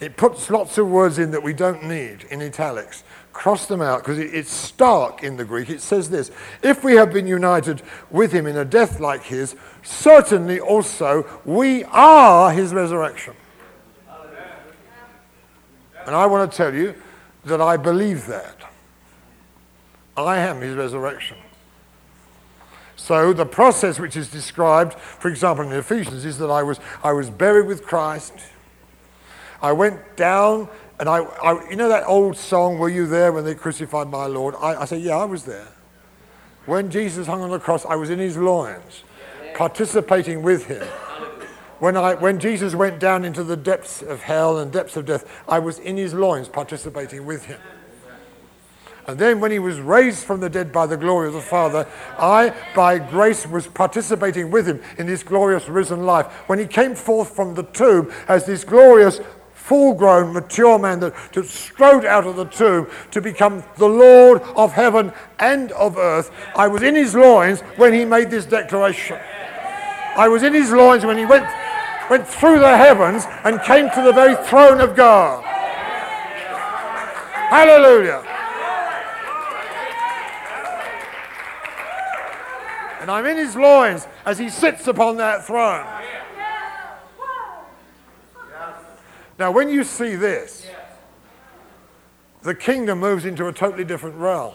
[0.00, 3.04] It puts lots of words in that we don't need in italics.
[3.34, 5.68] Cross them out because it's stark in the Greek.
[5.68, 6.30] It says this
[6.62, 11.82] If we have been united with him in a death like his, certainly also we
[11.84, 13.34] are his resurrection.
[16.06, 16.94] And I want to tell you
[17.44, 18.56] that I believe that.
[20.16, 21.38] I am his resurrection.
[22.94, 27.12] So the process which is described, for example, in Ephesians, is that I was, I
[27.12, 28.32] was buried with Christ.
[29.60, 30.68] I went down
[30.98, 34.26] and I, I, you know that old song, Were You There When They Crucified My
[34.26, 34.54] Lord?
[34.60, 35.68] I, I said, Yeah, I was there.
[36.66, 39.02] When Jesus hung on the cross, I was in his loins,
[39.54, 40.86] participating with him.
[41.78, 45.42] When, I, when Jesus went down into the depths of hell and depths of death,
[45.46, 47.60] I was in his loins, participating with him.
[49.06, 51.86] And then when he was raised from the dead by the glory of the Father,
[52.18, 56.26] I, by grace, was participating with him in this glorious risen life.
[56.46, 59.20] When he came forth from the tomb as this glorious
[59.64, 64.42] full grown, mature man that, that strode out of the tomb to become the Lord
[64.56, 66.30] of heaven and of earth.
[66.54, 69.18] I was in his loins when he made this declaration.
[70.16, 71.46] I was in his loins when he went,
[72.10, 75.42] went through the heavens and came to the very throne of God.
[77.48, 78.22] Hallelujah.
[83.00, 86.03] And I'm in his loins as he sits upon that throne.
[89.38, 90.66] Now, when you see this,
[92.42, 94.54] the kingdom moves into a totally different realm.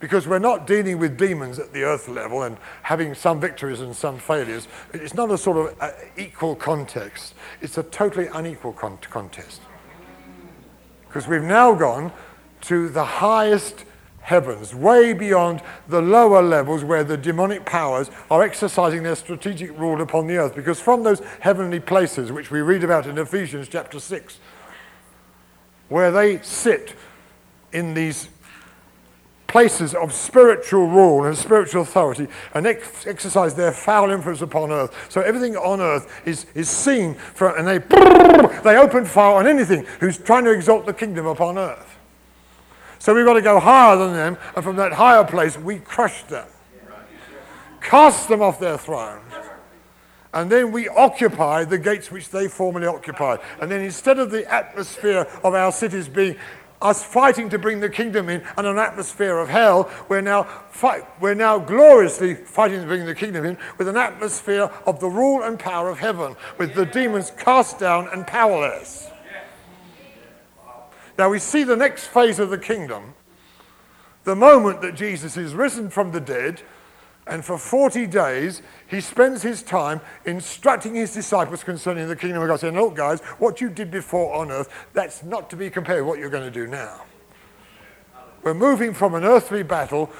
[0.00, 3.96] Because we're not dealing with demons at the earth level and having some victories and
[3.96, 4.68] some failures.
[4.92, 9.62] It's not a sort of uh, equal context, it's a totally unequal con- contest.
[11.06, 12.12] Because we've now gone
[12.62, 13.84] to the highest
[14.24, 20.00] heavens, way beyond the lower levels where the demonic powers are exercising their strategic rule
[20.00, 20.54] upon the earth.
[20.56, 24.38] Because from those heavenly places, which we read about in Ephesians chapter 6,
[25.90, 26.94] where they sit
[27.72, 28.30] in these
[29.46, 35.06] places of spiritual rule and spiritual authority and ex- exercise their foul influence upon earth.
[35.10, 37.78] So everything on earth is, is seen, for, and they,
[38.64, 41.93] they open fire on anything who's trying to exalt the kingdom upon earth.
[42.98, 46.22] So we've got to go higher than them, and from that higher place, we crush
[46.24, 46.46] them,
[47.80, 49.32] cast them off their thrones.
[50.32, 53.38] And then we occupy the gates which they formerly occupied.
[53.60, 56.36] And then instead of the atmosphere of our cities being
[56.82, 61.04] us fighting to bring the kingdom in and an atmosphere of hell, we're now, fight,
[61.20, 65.42] we're now gloriously fighting to bring the kingdom in with an atmosphere of the rule
[65.42, 69.08] and power of heaven, with the demons cast down and powerless.
[71.16, 73.14] Now we see the next phase of the kingdom,
[74.24, 76.62] the moment that Jesus is risen from the dead,
[77.26, 82.48] and for 40 days he spends his time instructing his disciples concerning the kingdom of
[82.48, 86.00] God, saying, Look, guys, what you did before on earth, that's not to be compared
[86.00, 87.02] with what you're going to do now.
[88.42, 90.10] We're moving from an earthly battle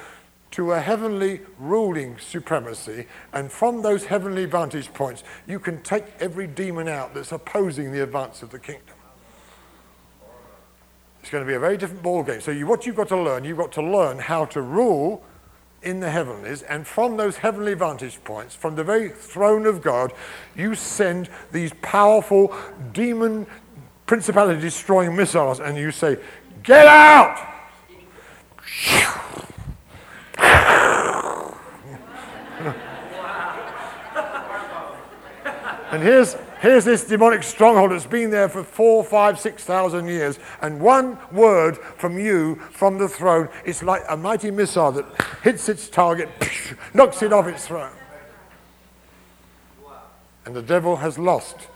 [0.51, 6.47] to a heavenly ruling supremacy, and from those heavenly vantage points, you can take every
[6.47, 8.94] demon out that's opposing the advance of the kingdom.
[11.25, 12.39] It's going to be a very different ball game.
[12.39, 15.23] So, you, what you've got to learn, you've got to learn how to rule
[15.81, 20.13] in the heavenlies, and from those heavenly vantage points, from the very throne of God,
[20.55, 22.55] you send these powerful
[22.93, 23.47] demon
[24.05, 26.19] principality destroying missiles, and you say,
[26.61, 27.39] Get out!
[35.91, 36.35] and here's,
[36.65, 40.39] here's this demonic stronghold that's been there for four, five, six thousand years.
[40.61, 45.05] And one word from you, from the throne, it's like a mighty missile that
[45.43, 46.27] hits its target,
[46.93, 47.93] knocks it off its throne.
[50.45, 51.67] And the devil has lost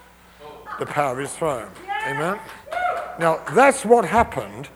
[0.80, 1.70] the power of his throne.
[2.08, 2.40] Amen?
[3.20, 4.70] Now, that's what happened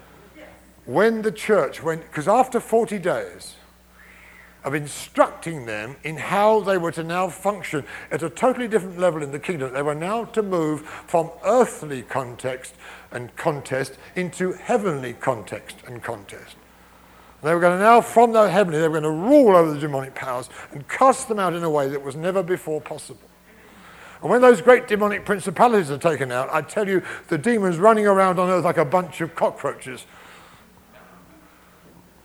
[0.86, 3.56] when the church went, because after 40 days
[4.64, 9.22] of instructing them in how they were to now function at a totally different level
[9.22, 12.74] in the kingdom, they were now to move from earthly context
[13.12, 16.56] and contest into heavenly context and contest.
[17.42, 19.80] They were going to now, from the heavenly, they were going to rule over the
[19.80, 23.20] demonic powers and cast them out in a way that was never before possible.
[24.22, 28.08] And when those great demonic principalities are taken out, I tell you, the demons running
[28.08, 30.06] around on earth like a bunch of cockroaches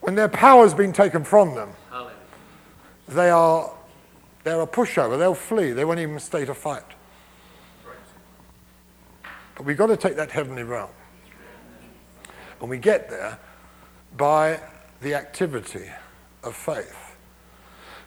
[0.01, 1.71] when their power's been taken from them,
[3.09, 3.73] they are
[4.45, 5.19] they're a pushover.
[5.19, 5.73] They'll flee.
[5.73, 6.83] They won't even stay to fight.
[9.55, 10.91] But we've got to take that heavenly realm.
[12.61, 13.39] And we get there
[14.17, 14.61] by
[15.01, 15.91] the activity
[16.43, 17.17] of faith.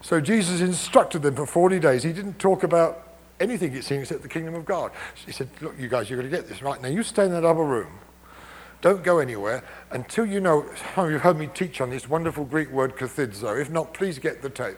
[0.01, 2.03] So Jesus instructed them for 40 days.
[2.03, 3.07] He didn't talk about
[3.39, 4.91] anything, it seems, except the kingdom of God.
[5.25, 6.81] He said, Look, you guys, you're going to get this right.
[6.81, 7.99] Now, you stay in that other room.
[8.81, 10.65] Don't go anywhere until you know.
[10.97, 13.61] You've heard me teach on this wonderful Greek word kathidzo.
[13.61, 14.77] If not, please get the tape.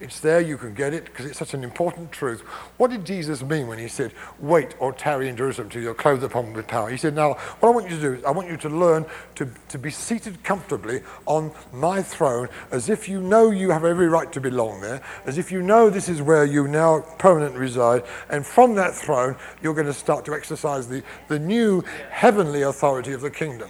[0.00, 2.40] It's there, you can get it, because it's such an important truth.
[2.78, 6.22] What did Jesus mean when he said, wait or tarry in Jerusalem till you're clothed
[6.22, 6.88] upon with power?
[6.88, 9.04] He said, now, what I want you to do is I want you to learn
[9.34, 14.08] to, to be seated comfortably on my throne as if you know you have every
[14.08, 18.02] right to belong there, as if you know this is where you now permanently reside,
[18.30, 23.12] and from that throne, you're going to start to exercise the, the new heavenly authority
[23.12, 23.68] of the kingdom.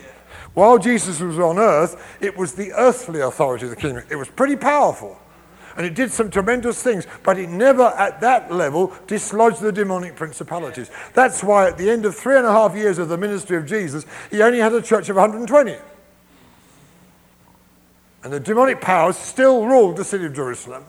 [0.55, 4.05] While Jesus was on earth, it was the earthly authority of the kingdom.
[4.11, 5.19] It was pretty powerful
[5.81, 10.15] and it did some tremendous things, but it never at that level dislodged the demonic
[10.15, 10.91] principalities.
[11.15, 13.65] That's why at the end of three and a half years of the ministry of
[13.65, 15.77] Jesus, he only had a church of 120.
[18.23, 20.85] And the demonic powers still ruled the city of Jerusalem.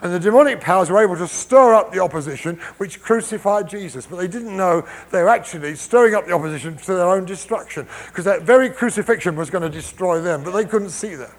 [0.00, 4.06] And the demonic powers were able to stir up the opposition, which crucified Jesus.
[4.06, 7.88] But they didn't know they were actually stirring up the opposition to their own destruction,
[8.06, 11.34] because that very crucifixion was going to destroy them, but they couldn't see that.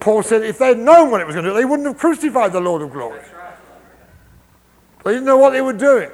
[0.00, 2.52] Paul said if they'd known what it was going to do, they wouldn't have crucified
[2.52, 3.22] the Lord of glory.
[5.04, 6.10] They didn't know what they were doing.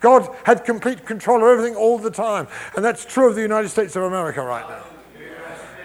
[0.00, 2.48] God had complete control of everything all the time.
[2.74, 4.84] And that's true of the United States of America right now.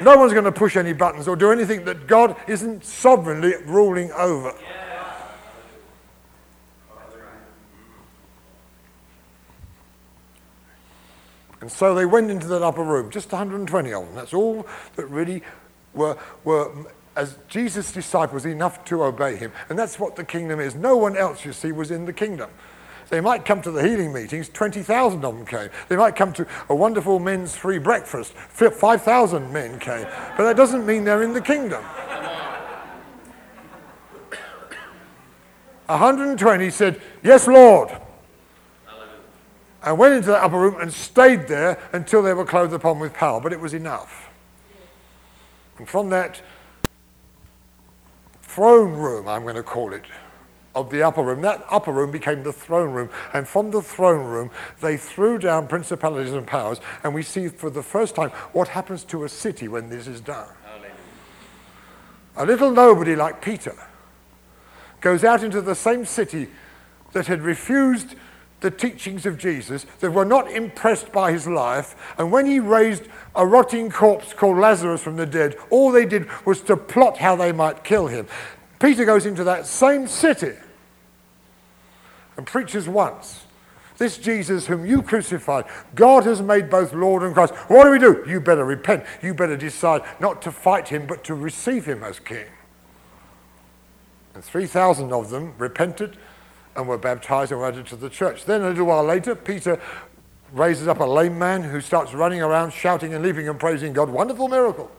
[0.02, 4.12] No one's going to push any buttons or do anything that God isn't sovereignly ruling
[4.14, 4.54] over.
[11.62, 14.16] And so they went into that upper room, just 120 of them.
[14.16, 14.66] That's all
[14.96, 15.44] that really
[15.94, 16.72] were, were
[17.16, 19.52] as Jesus' disciples enough to obey him.
[19.70, 20.76] And that's what the kingdom is.
[20.76, 22.50] No one else, you see, was in the kingdom.
[23.10, 25.70] They might come to the healing meetings, 20,000 of them came.
[25.90, 30.08] They might come to a wonderful men's free breakfast, 5,000 men came.
[30.38, 31.84] But that doesn't mean they're in the kingdom.
[35.88, 37.90] 120 said, Yes, Lord.
[39.84, 43.14] And went into the upper room and stayed there until they were clothed upon with
[43.14, 43.42] power.
[43.42, 44.31] But it was enough.
[45.82, 46.40] And from that
[48.44, 50.04] throne room, I'm going to call it,
[50.76, 53.10] of the upper room, that upper room became the throne room.
[53.34, 56.80] And from the throne room, they threw down principalities and powers.
[57.04, 60.22] And we see for the first time what happens to a city when this is
[60.22, 60.50] done.
[62.36, 63.76] A little nobody like Peter
[65.02, 66.50] goes out into the same city
[67.14, 68.14] that had refused
[68.62, 71.96] the teachings of Jesus, that were not impressed by his life.
[72.18, 73.04] And when he raised
[73.36, 77.36] a rotting corpse called Lazarus from the dead, all they did was to plot how
[77.36, 78.28] they might kill him.
[78.80, 80.54] Peter goes into that same city
[82.38, 83.44] and preaches once.
[83.98, 87.54] This Jesus whom you crucified, God has made both Lord and Christ.
[87.68, 88.24] What do we do?
[88.28, 89.04] You better repent.
[89.22, 92.48] You better decide not to fight him, but to receive him as king.
[94.34, 96.18] And 3,000 of them repented
[96.76, 98.46] and were baptized and were added to the church.
[98.46, 99.80] Then a little while later, Peter
[100.54, 104.10] raises up a lame man who starts running around shouting and leaping and praising God.
[104.10, 104.92] Wonderful miracle.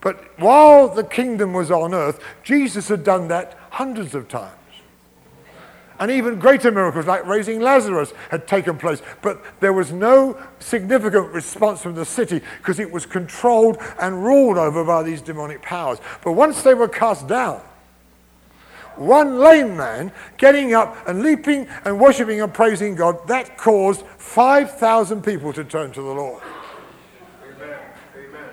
[0.00, 4.56] But while the kingdom was on earth, Jesus had done that hundreds of times.
[5.98, 9.00] And even greater miracles like raising Lazarus had taken place.
[9.20, 14.58] But there was no significant response from the city because it was controlled and ruled
[14.58, 16.00] over by these demonic powers.
[16.24, 17.62] But once they were cast down,
[18.98, 25.22] one lame man getting up and leaping and worshiping and praising God, that caused 5,000
[25.22, 26.42] people to turn to the Lord.
[27.44, 27.78] Amen.
[28.16, 28.50] Amen.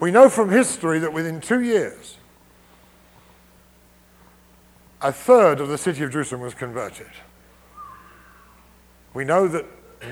[0.00, 2.16] We know from history that within two years,
[5.00, 7.10] a third of the city of Jerusalem was converted.
[9.14, 9.64] We know that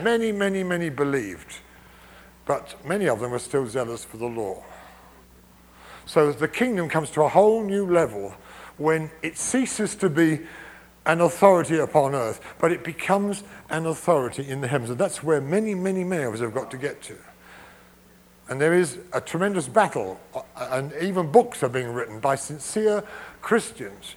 [0.02, 1.58] many, many, many believed,
[2.44, 4.64] but many of them were still zealous for the law.
[6.06, 8.34] So the kingdom comes to a whole new level
[8.78, 10.40] when it ceases to be
[11.06, 14.90] an authority upon earth, but it becomes an authority in the heavens.
[14.90, 17.16] And that's where many, many, many of us have got to get to.
[18.48, 23.02] And there is a tremendous battle, uh, and even books are being written by sincere
[23.40, 24.14] Christians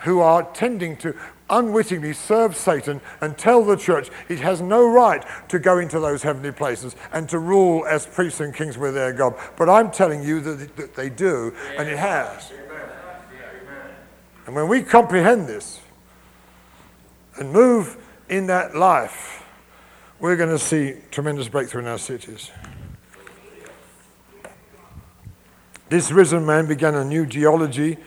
[0.00, 1.14] who are tending to
[1.48, 6.22] unwittingly serve Satan and tell the church it has no right to go into those
[6.22, 9.34] heavenly places and to rule as priests and kings with their God.
[9.56, 12.52] But I'm telling you that, that they do, and it has.
[14.46, 15.80] And when we comprehend this
[17.36, 17.96] and move
[18.28, 19.44] in that life,
[20.18, 22.50] we're going to see tremendous breakthrough in our cities.
[25.88, 27.98] This risen man began a new genealogy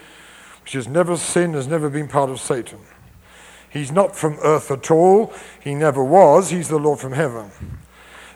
[0.63, 2.79] which has never sinned, has never been part of Satan.
[3.69, 5.31] He's not from earth at all.
[5.61, 6.49] He never was.
[6.49, 7.51] He's the Lord from heaven.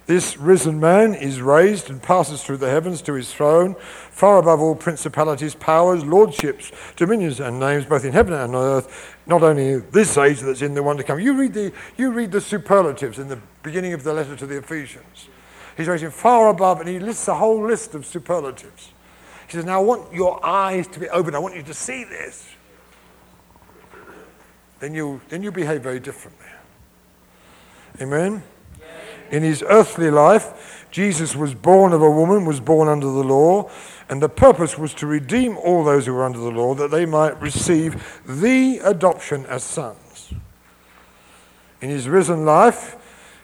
[0.10, 4.60] This risen man is raised and passes through the heavens to his throne, far above
[4.60, 9.78] all principalities, powers, lordships, dominions, and names, both in heaven and on earth, not only
[9.78, 11.20] this age that's in the one to come.
[11.20, 14.58] You read the, you read the superlatives in the beginning of the letter to the
[14.58, 15.28] Ephesians.
[15.78, 18.92] He's raising far above, and he lists a whole list of superlatives.
[19.46, 21.36] He says, Now I want your eyes to be open.
[21.36, 22.50] I want you to see this.
[24.80, 26.48] Then you, then you behave very differently.
[28.02, 28.42] Amen?
[29.32, 33.70] In his earthly life, Jesus was born of a woman, was born under the law,
[34.10, 37.06] and the purpose was to redeem all those who were under the law that they
[37.06, 40.34] might receive the adoption as sons.
[41.82, 42.96] In his risen life,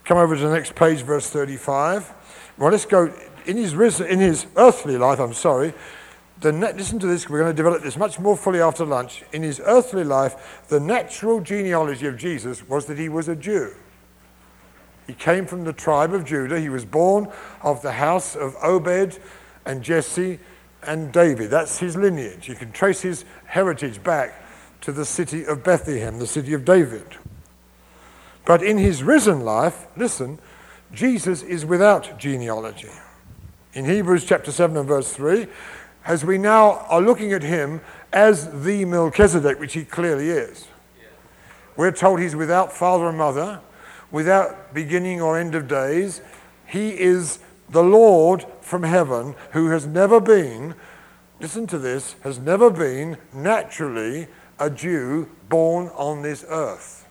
[0.03, 2.13] come over to the next page, verse 35.
[2.57, 3.13] Well, let's go
[3.45, 5.73] in his, risen, in his earthly life, I'm sorry,
[6.41, 9.23] the, listen to this, we're going to develop this much more fully after lunch.
[9.31, 13.73] In his earthly life, the natural genealogy of Jesus was that he was a Jew.
[15.07, 16.59] He came from the tribe of Judah.
[16.59, 17.31] He was born
[17.61, 19.19] of the house of Obed
[19.65, 20.39] and Jesse
[20.83, 21.49] and David.
[21.49, 22.47] That's his lineage.
[22.47, 24.43] You can trace his heritage back
[24.81, 27.05] to the city of Bethlehem, the city of David.
[28.45, 30.39] But in his risen life, listen,
[30.91, 32.91] Jesus is without genealogy.
[33.73, 35.47] In Hebrews chapter 7 and verse 3,
[36.05, 37.81] as we now are looking at him
[38.13, 40.67] as the Melchizedek, which he clearly is.
[41.75, 43.59] We're told he's without father and mother,
[44.15, 46.21] without beginning or end of days.
[46.65, 47.39] He is
[47.69, 50.73] the Lord from heaven who has never been,
[51.41, 57.05] listen to this, has never been naturally a Jew born on this earth.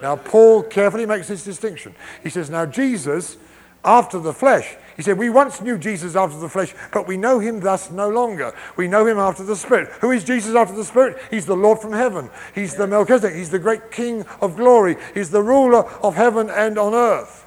[0.00, 1.96] Now, Paul carefully makes this distinction.
[2.22, 3.36] He says, Now, Jesus,
[3.84, 7.38] after the flesh, he said, We once knew Jesus after the flesh, but we know
[7.38, 8.54] him thus no longer.
[8.76, 9.88] We know him after the Spirit.
[10.02, 11.16] Who is Jesus after the Spirit?
[11.30, 12.28] He's the Lord from heaven.
[12.54, 13.34] He's the Melchizedek.
[13.34, 14.98] He's the great King of glory.
[15.14, 17.46] He's the ruler of heaven and on earth.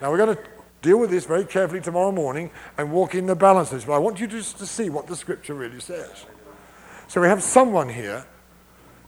[0.00, 0.42] Now we're going to
[0.80, 4.18] deal with this very carefully tomorrow morning and walk in the balances, but I want
[4.18, 6.24] you just to see what the scripture really says.
[7.06, 8.24] So we have someone here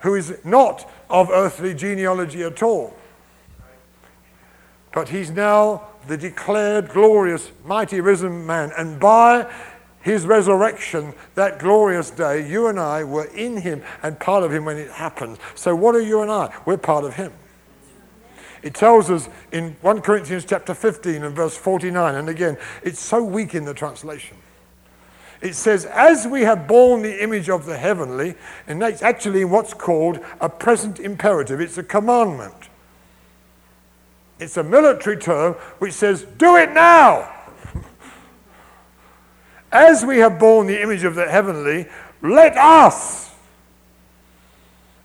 [0.01, 2.95] who is not of earthly genealogy at all.
[4.93, 8.73] But he's now the declared glorious, mighty risen man.
[8.77, 9.51] And by
[10.03, 14.65] his resurrection, that glorious day, you and I were in him and part of him
[14.67, 15.39] when it happened.
[15.55, 16.55] So what are you and I?
[16.67, 17.33] We're part of him.
[18.63, 23.23] It tells us in 1 Corinthians chapter 15 and verse 49, and again, it's so
[23.23, 24.39] weak in the translation.
[25.43, 28.35] It says, as we have borne the image of the heavenly,
[28.67, 31.61] and that's actually what's called a present imperative.
[31.61, 32.71] It's a commandment.
[34.45, 37.32] It's a military term which says, do it now.
[39.72, 41.88] As we have borne the image of the heavenly,
[42.20, 43.32] let us,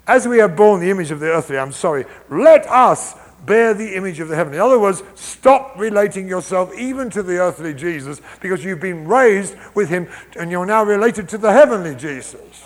[0.06, 3.16] as we have borne the image of the earthly, I'm sorry, let us
[3.46, 4.58] bear the image of the heavenly.
[4.58, 9.56] In other words, stop relating yourself even to the earthly Jesus because you've been raised
[9.74, 12.66] with him and you're now related to the heavenly Jesus.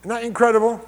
[0.00, 0.82] Isn't that incredible?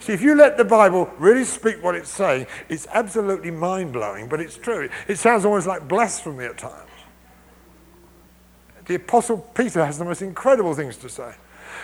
[0.00, 4.28] See, if you let the Bible really speak what it's saying, it's absolutely mind blowing,
[4.28, 4.88] but it's true.
[5.06, 6.90] It sounds almost like blasphemy at times.
[8.86, 11.34] The Apostle Peter has the most incredible things to say.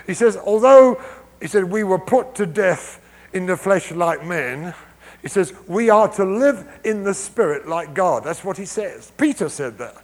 [0.06, 1.00] He says, although,
[1.40, 3.02] he said, we were put to death
[3.34, 4.74] in the flesh like men,
[5.20, 8.24] he says, we are to live in the spirit like God.
[8.24, 9.12] That's what he says.
[9.18, 9.96] Peter said that.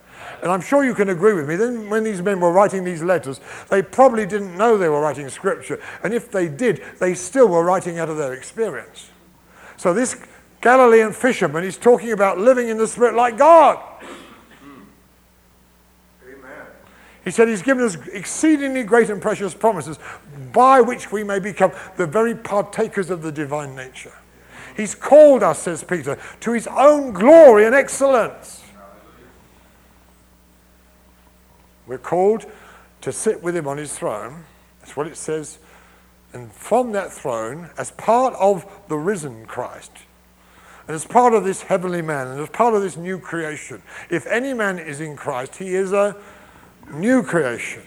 [0.43, 1.57] And I'm sure you can agree with me.
[1.57, 5.29] Then, when these men were writing these letters, they probably didn't know they were writing
[5.29, 5.81] scripture.
[6.03, 9.11] And if they did, they still were writing out of their experience.
[9.77, 10.17] So, this
[10.61, 13.79] Galilean fisherman is talking about living in the spirit like God.
[17.25, 19.99] He said he's given us exceedingly great and precious promises
[20.53, 24.13] by which we may become the very partakers of the divine nature.
[24.77, 28.62] He's called us, says Peter, to his own glory and excellence.
[31.93, 32.47] We're called
[33.03, 34.47] to sit with him on his throne.
[34.81, 35.59] That's what it says.
[36.33, 39.93] And from that throne, as part of the risen Christ,
[40.89, 44.27] and as part of this heavenly man, and as part of this new creation, if
[44.27, 46.17] any man is in Christ, he is a
[46.91, 47.83] new creation.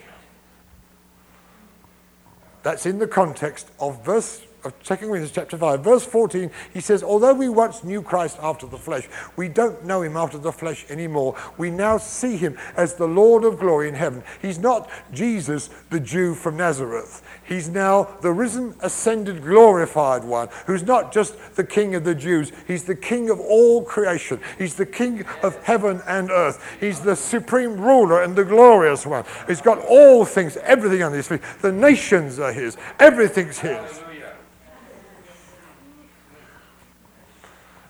[2.61, 6.81] That's in the context of verse Uh, of 2 Corinthians chapter 5, verse 14, he
[6.81, 10.51] says, Although we once knew Christ after the flesh, we don't know him after the
[10.51, 11.35] flesh anymore.
[11.57, 14.23] We now see him as the Lord of glory in heaven.
[14.41, 17.21] He's not Jesus, the Jew from Nazareth.
[17.43, 22.51] He's now the risen, ascended, glorified one, who's not just the King of the Jews,
[22.67, 24.39] he's the King of all creation.
[24.57, 26.63] He's the King of heaven and earth.
[26.79, 29.25] He's the supreme ruler and the glorious one.
[29.47, 31.41] He's got all things, everything on his feet.
[31.61, 34.01] The nations are his, everything's his.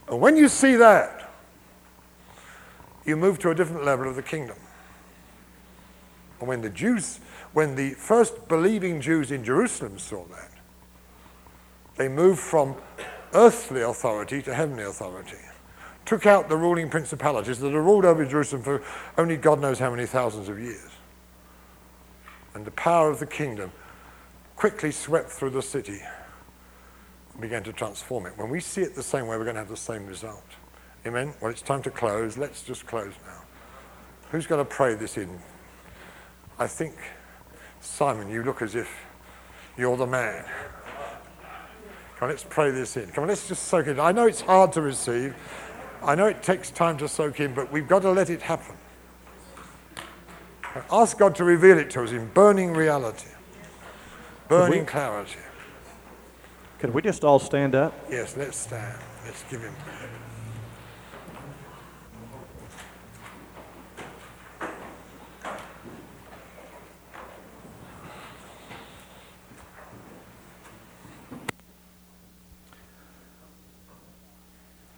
[0.08, 1.32] And when you see that,
[3.06, 4.58] you move to a different level of the kingdom.
[6.40, 7.20] And when the Jews,
[7.54, 10.52] when the first believing Jews in Jerusalem saw that,
[11.98, 12.76] they moved from
[13.34, 15.38] earthly authority to heavenly authority.
[16.06, 18.84] Took out the ruling principalities that had ruled over Jerusalem for
[19.18, 20.92] only God knows how many thousands of years.
[22.54, 23.72] And the power of the kingdom
[24.56, 26.02] quickly swept through the city
[27.40, 28.38] began to transform it.
[28.38, 30.44] When we see it the same way, we're going to have the same result.
[31.06, 31.34] Amen?
[31.42, 32.38] Well, it's time to close.
[32.38, 33.42] Let's just close now.
[34.32, 35.40] Who's going to pray this in?
[36.58, 36.96] I think,
[37.82, 38.90] Simon, you look as if
[39.78, 40.46] you're the man.
[42.18, 43.08] Come on, let's pray this in.
[43.10, 44.00] Come on, let's just soak it.
[44.00, 45.36] I know it's hard to receive.
[46.02, 48.76] I know it takes time to soak in, but we've got to let it happen.
[50.92, 53.30] Ask God to reveal it to us in burning reality,
[54.48, 55.40] burning clarity.
[56.80, 57.94] Could we just all stand up?
[58.10, 59.00] Yes, let's stand.
[59.26, 59.74] Let's give him.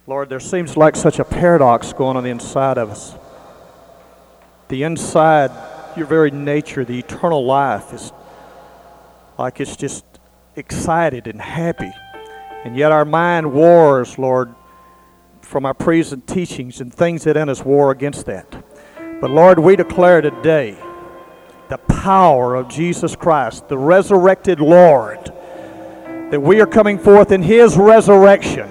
[0.08, 3.14] Lord, there seems like such a paradox going on the inside of us.
[4.68, 5.50] The inside,
[5.96, 8.10] your very nature, the eternal life is
[9.38, 10.04] like it's just
[10.58, 11.92] excited and happy.
[12.64, 14.54] And yet our mind wars, Lord,
[15.40, 18.64] from our present teachings and things that in us war against that.
[19.20, 20.76] But Lord, we declare today
[21.68, 25.32] the power of Jesus Christ, the resurrected Lord,
[26.30, 28.68] that we are coming forth in His resurrection.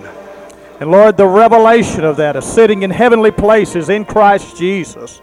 [0.79, 5.21] And Lord, the revelation of that is sitting in heavenly places in Christ Jesus.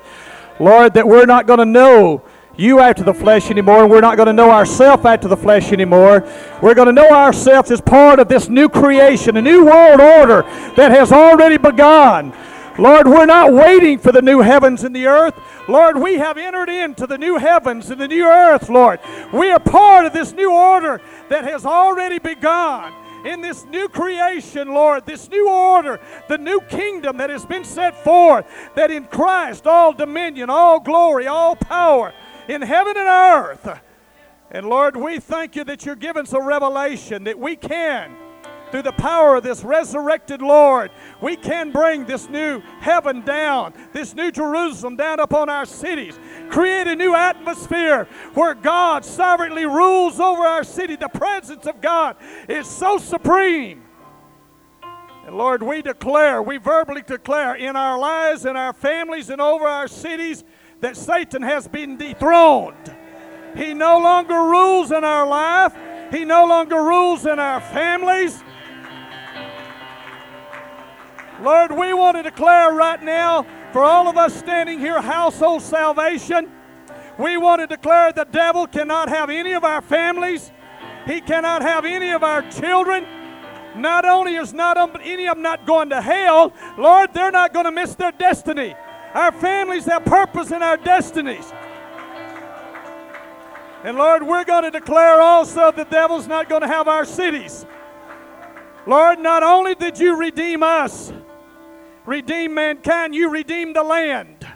[0.59, 2.25] Lord, that we're not going to know
[2.57, 5.73] you after the flesh anymore, and we're not going to know ourselves after the flesh
[5.73, 6.29] anymore.
[6.63, 10.43] We're going to know ourselves as part of this new creation, a new world order
[10.77, 12.33] that has already begun.
[12.79, 15.39] Lord, we're not waiting for the new heavens and the earth.
[15.69, 18.99] Lord, we have entered into the new heavens and the new earth, Lord.
[19.33, 22.93] We are part of this new order that has already begun
[23.25, 27.97] in this new creation, Lord, this new order, the new kingdom that has been set
[28.03, 28.45] forth,
[28.75, 32.13] that in Christ all dominion, all glory, all power
[32.49, 33.81] in heaven and earth.
[34.51, 38.15] And Lord, we thank you that you're giving us a revelation that we can,
[38.71, 40.91] through the power of this resurrected Lord,
[41.21, 46.19] we can bring this new heaven down, this new Jerusalem down upon our cities,
[46.51, 50.97] create a new atmosphere where God sovereignly rules over our city.
[50.97, 52.17] The presence of God
[52.49, 53.85] is so supreme.
[55.27, 59.67] And Lord, we declare, we verbally declare in our lives, in our families, and over
[59.67, 60.43] our cities
[60.85, 62.95] that Satan has been dethroned.
[63.57, 65.75] He no longer rules in our life,
[66.11, 68.45] he no longer rules in our families.
[71.41, 76.53] Lord, we want to declare right now for all of us standing here household salvation.
[77.19, 80.53] We want to declare the devil cannot have any of our families.
[81.07, 83.07] He cannot have any of our children.
[83.75, 87.55] Not only is not um, any of them not going to hell, Lord, they're not
[87.55, 88.75] going to miss their destiny.
[89.15, 91.53] Our families have purpose and our destinies.
[93.85, 97.65] And Lord, we're going to declare also the devil's not going to have our cities.
[98.87, 101.13] Lord, not only did you redeem us,
[102.07, 104.47] redeem mankind, you redeemed the land.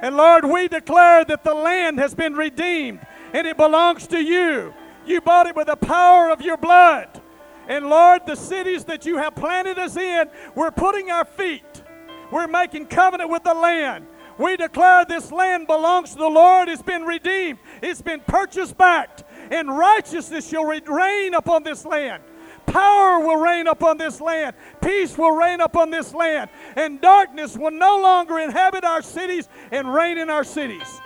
[0.00, 3.00] And Lord, we declare that the land has been redeemed
[3.32, 4.72] and it belongs to you.
[5.04, 7.20] You bought it with the power of your blood.
[7.68, 11.73] And Lord, the cities that you have planted us in, we're putting our feet.
[12.30, 14.06] We're making covenant with the land.
[14.38, 16.68] We declare this land belongs to the Lord.
[16.68, 19.20] It's been redeemed, it's been purchased back,
[19.50, 22.22] and righteousness shall reign upon this land.
[22.66, 24.56] Power will reign upon this land.
[24.82, 26.50] Peace will reign upon this land.
[26.76, 31.00] And darkness will no longer inhabit our cities and reign in our cities.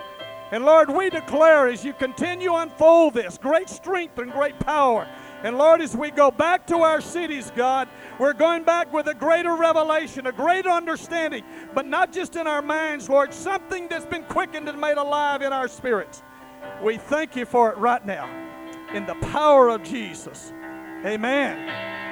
[0.50, 5.08] And Lord, we declare as you continue to unfold this great strength and great power.
[5.42, 9.14] And Lord, as we go back to our cities, God, we're going back with a
[9.14, 14.24] greater revelation, a greater understanding, but not just in our minds, Lord, something that's been
[14.24, 16.22] quickened and made alive in our spirits.
[16.82, 18.28] We thank you for it right now
[18.92, 20.52] in the power of Jesus.
[21.04, 22.07] Amen.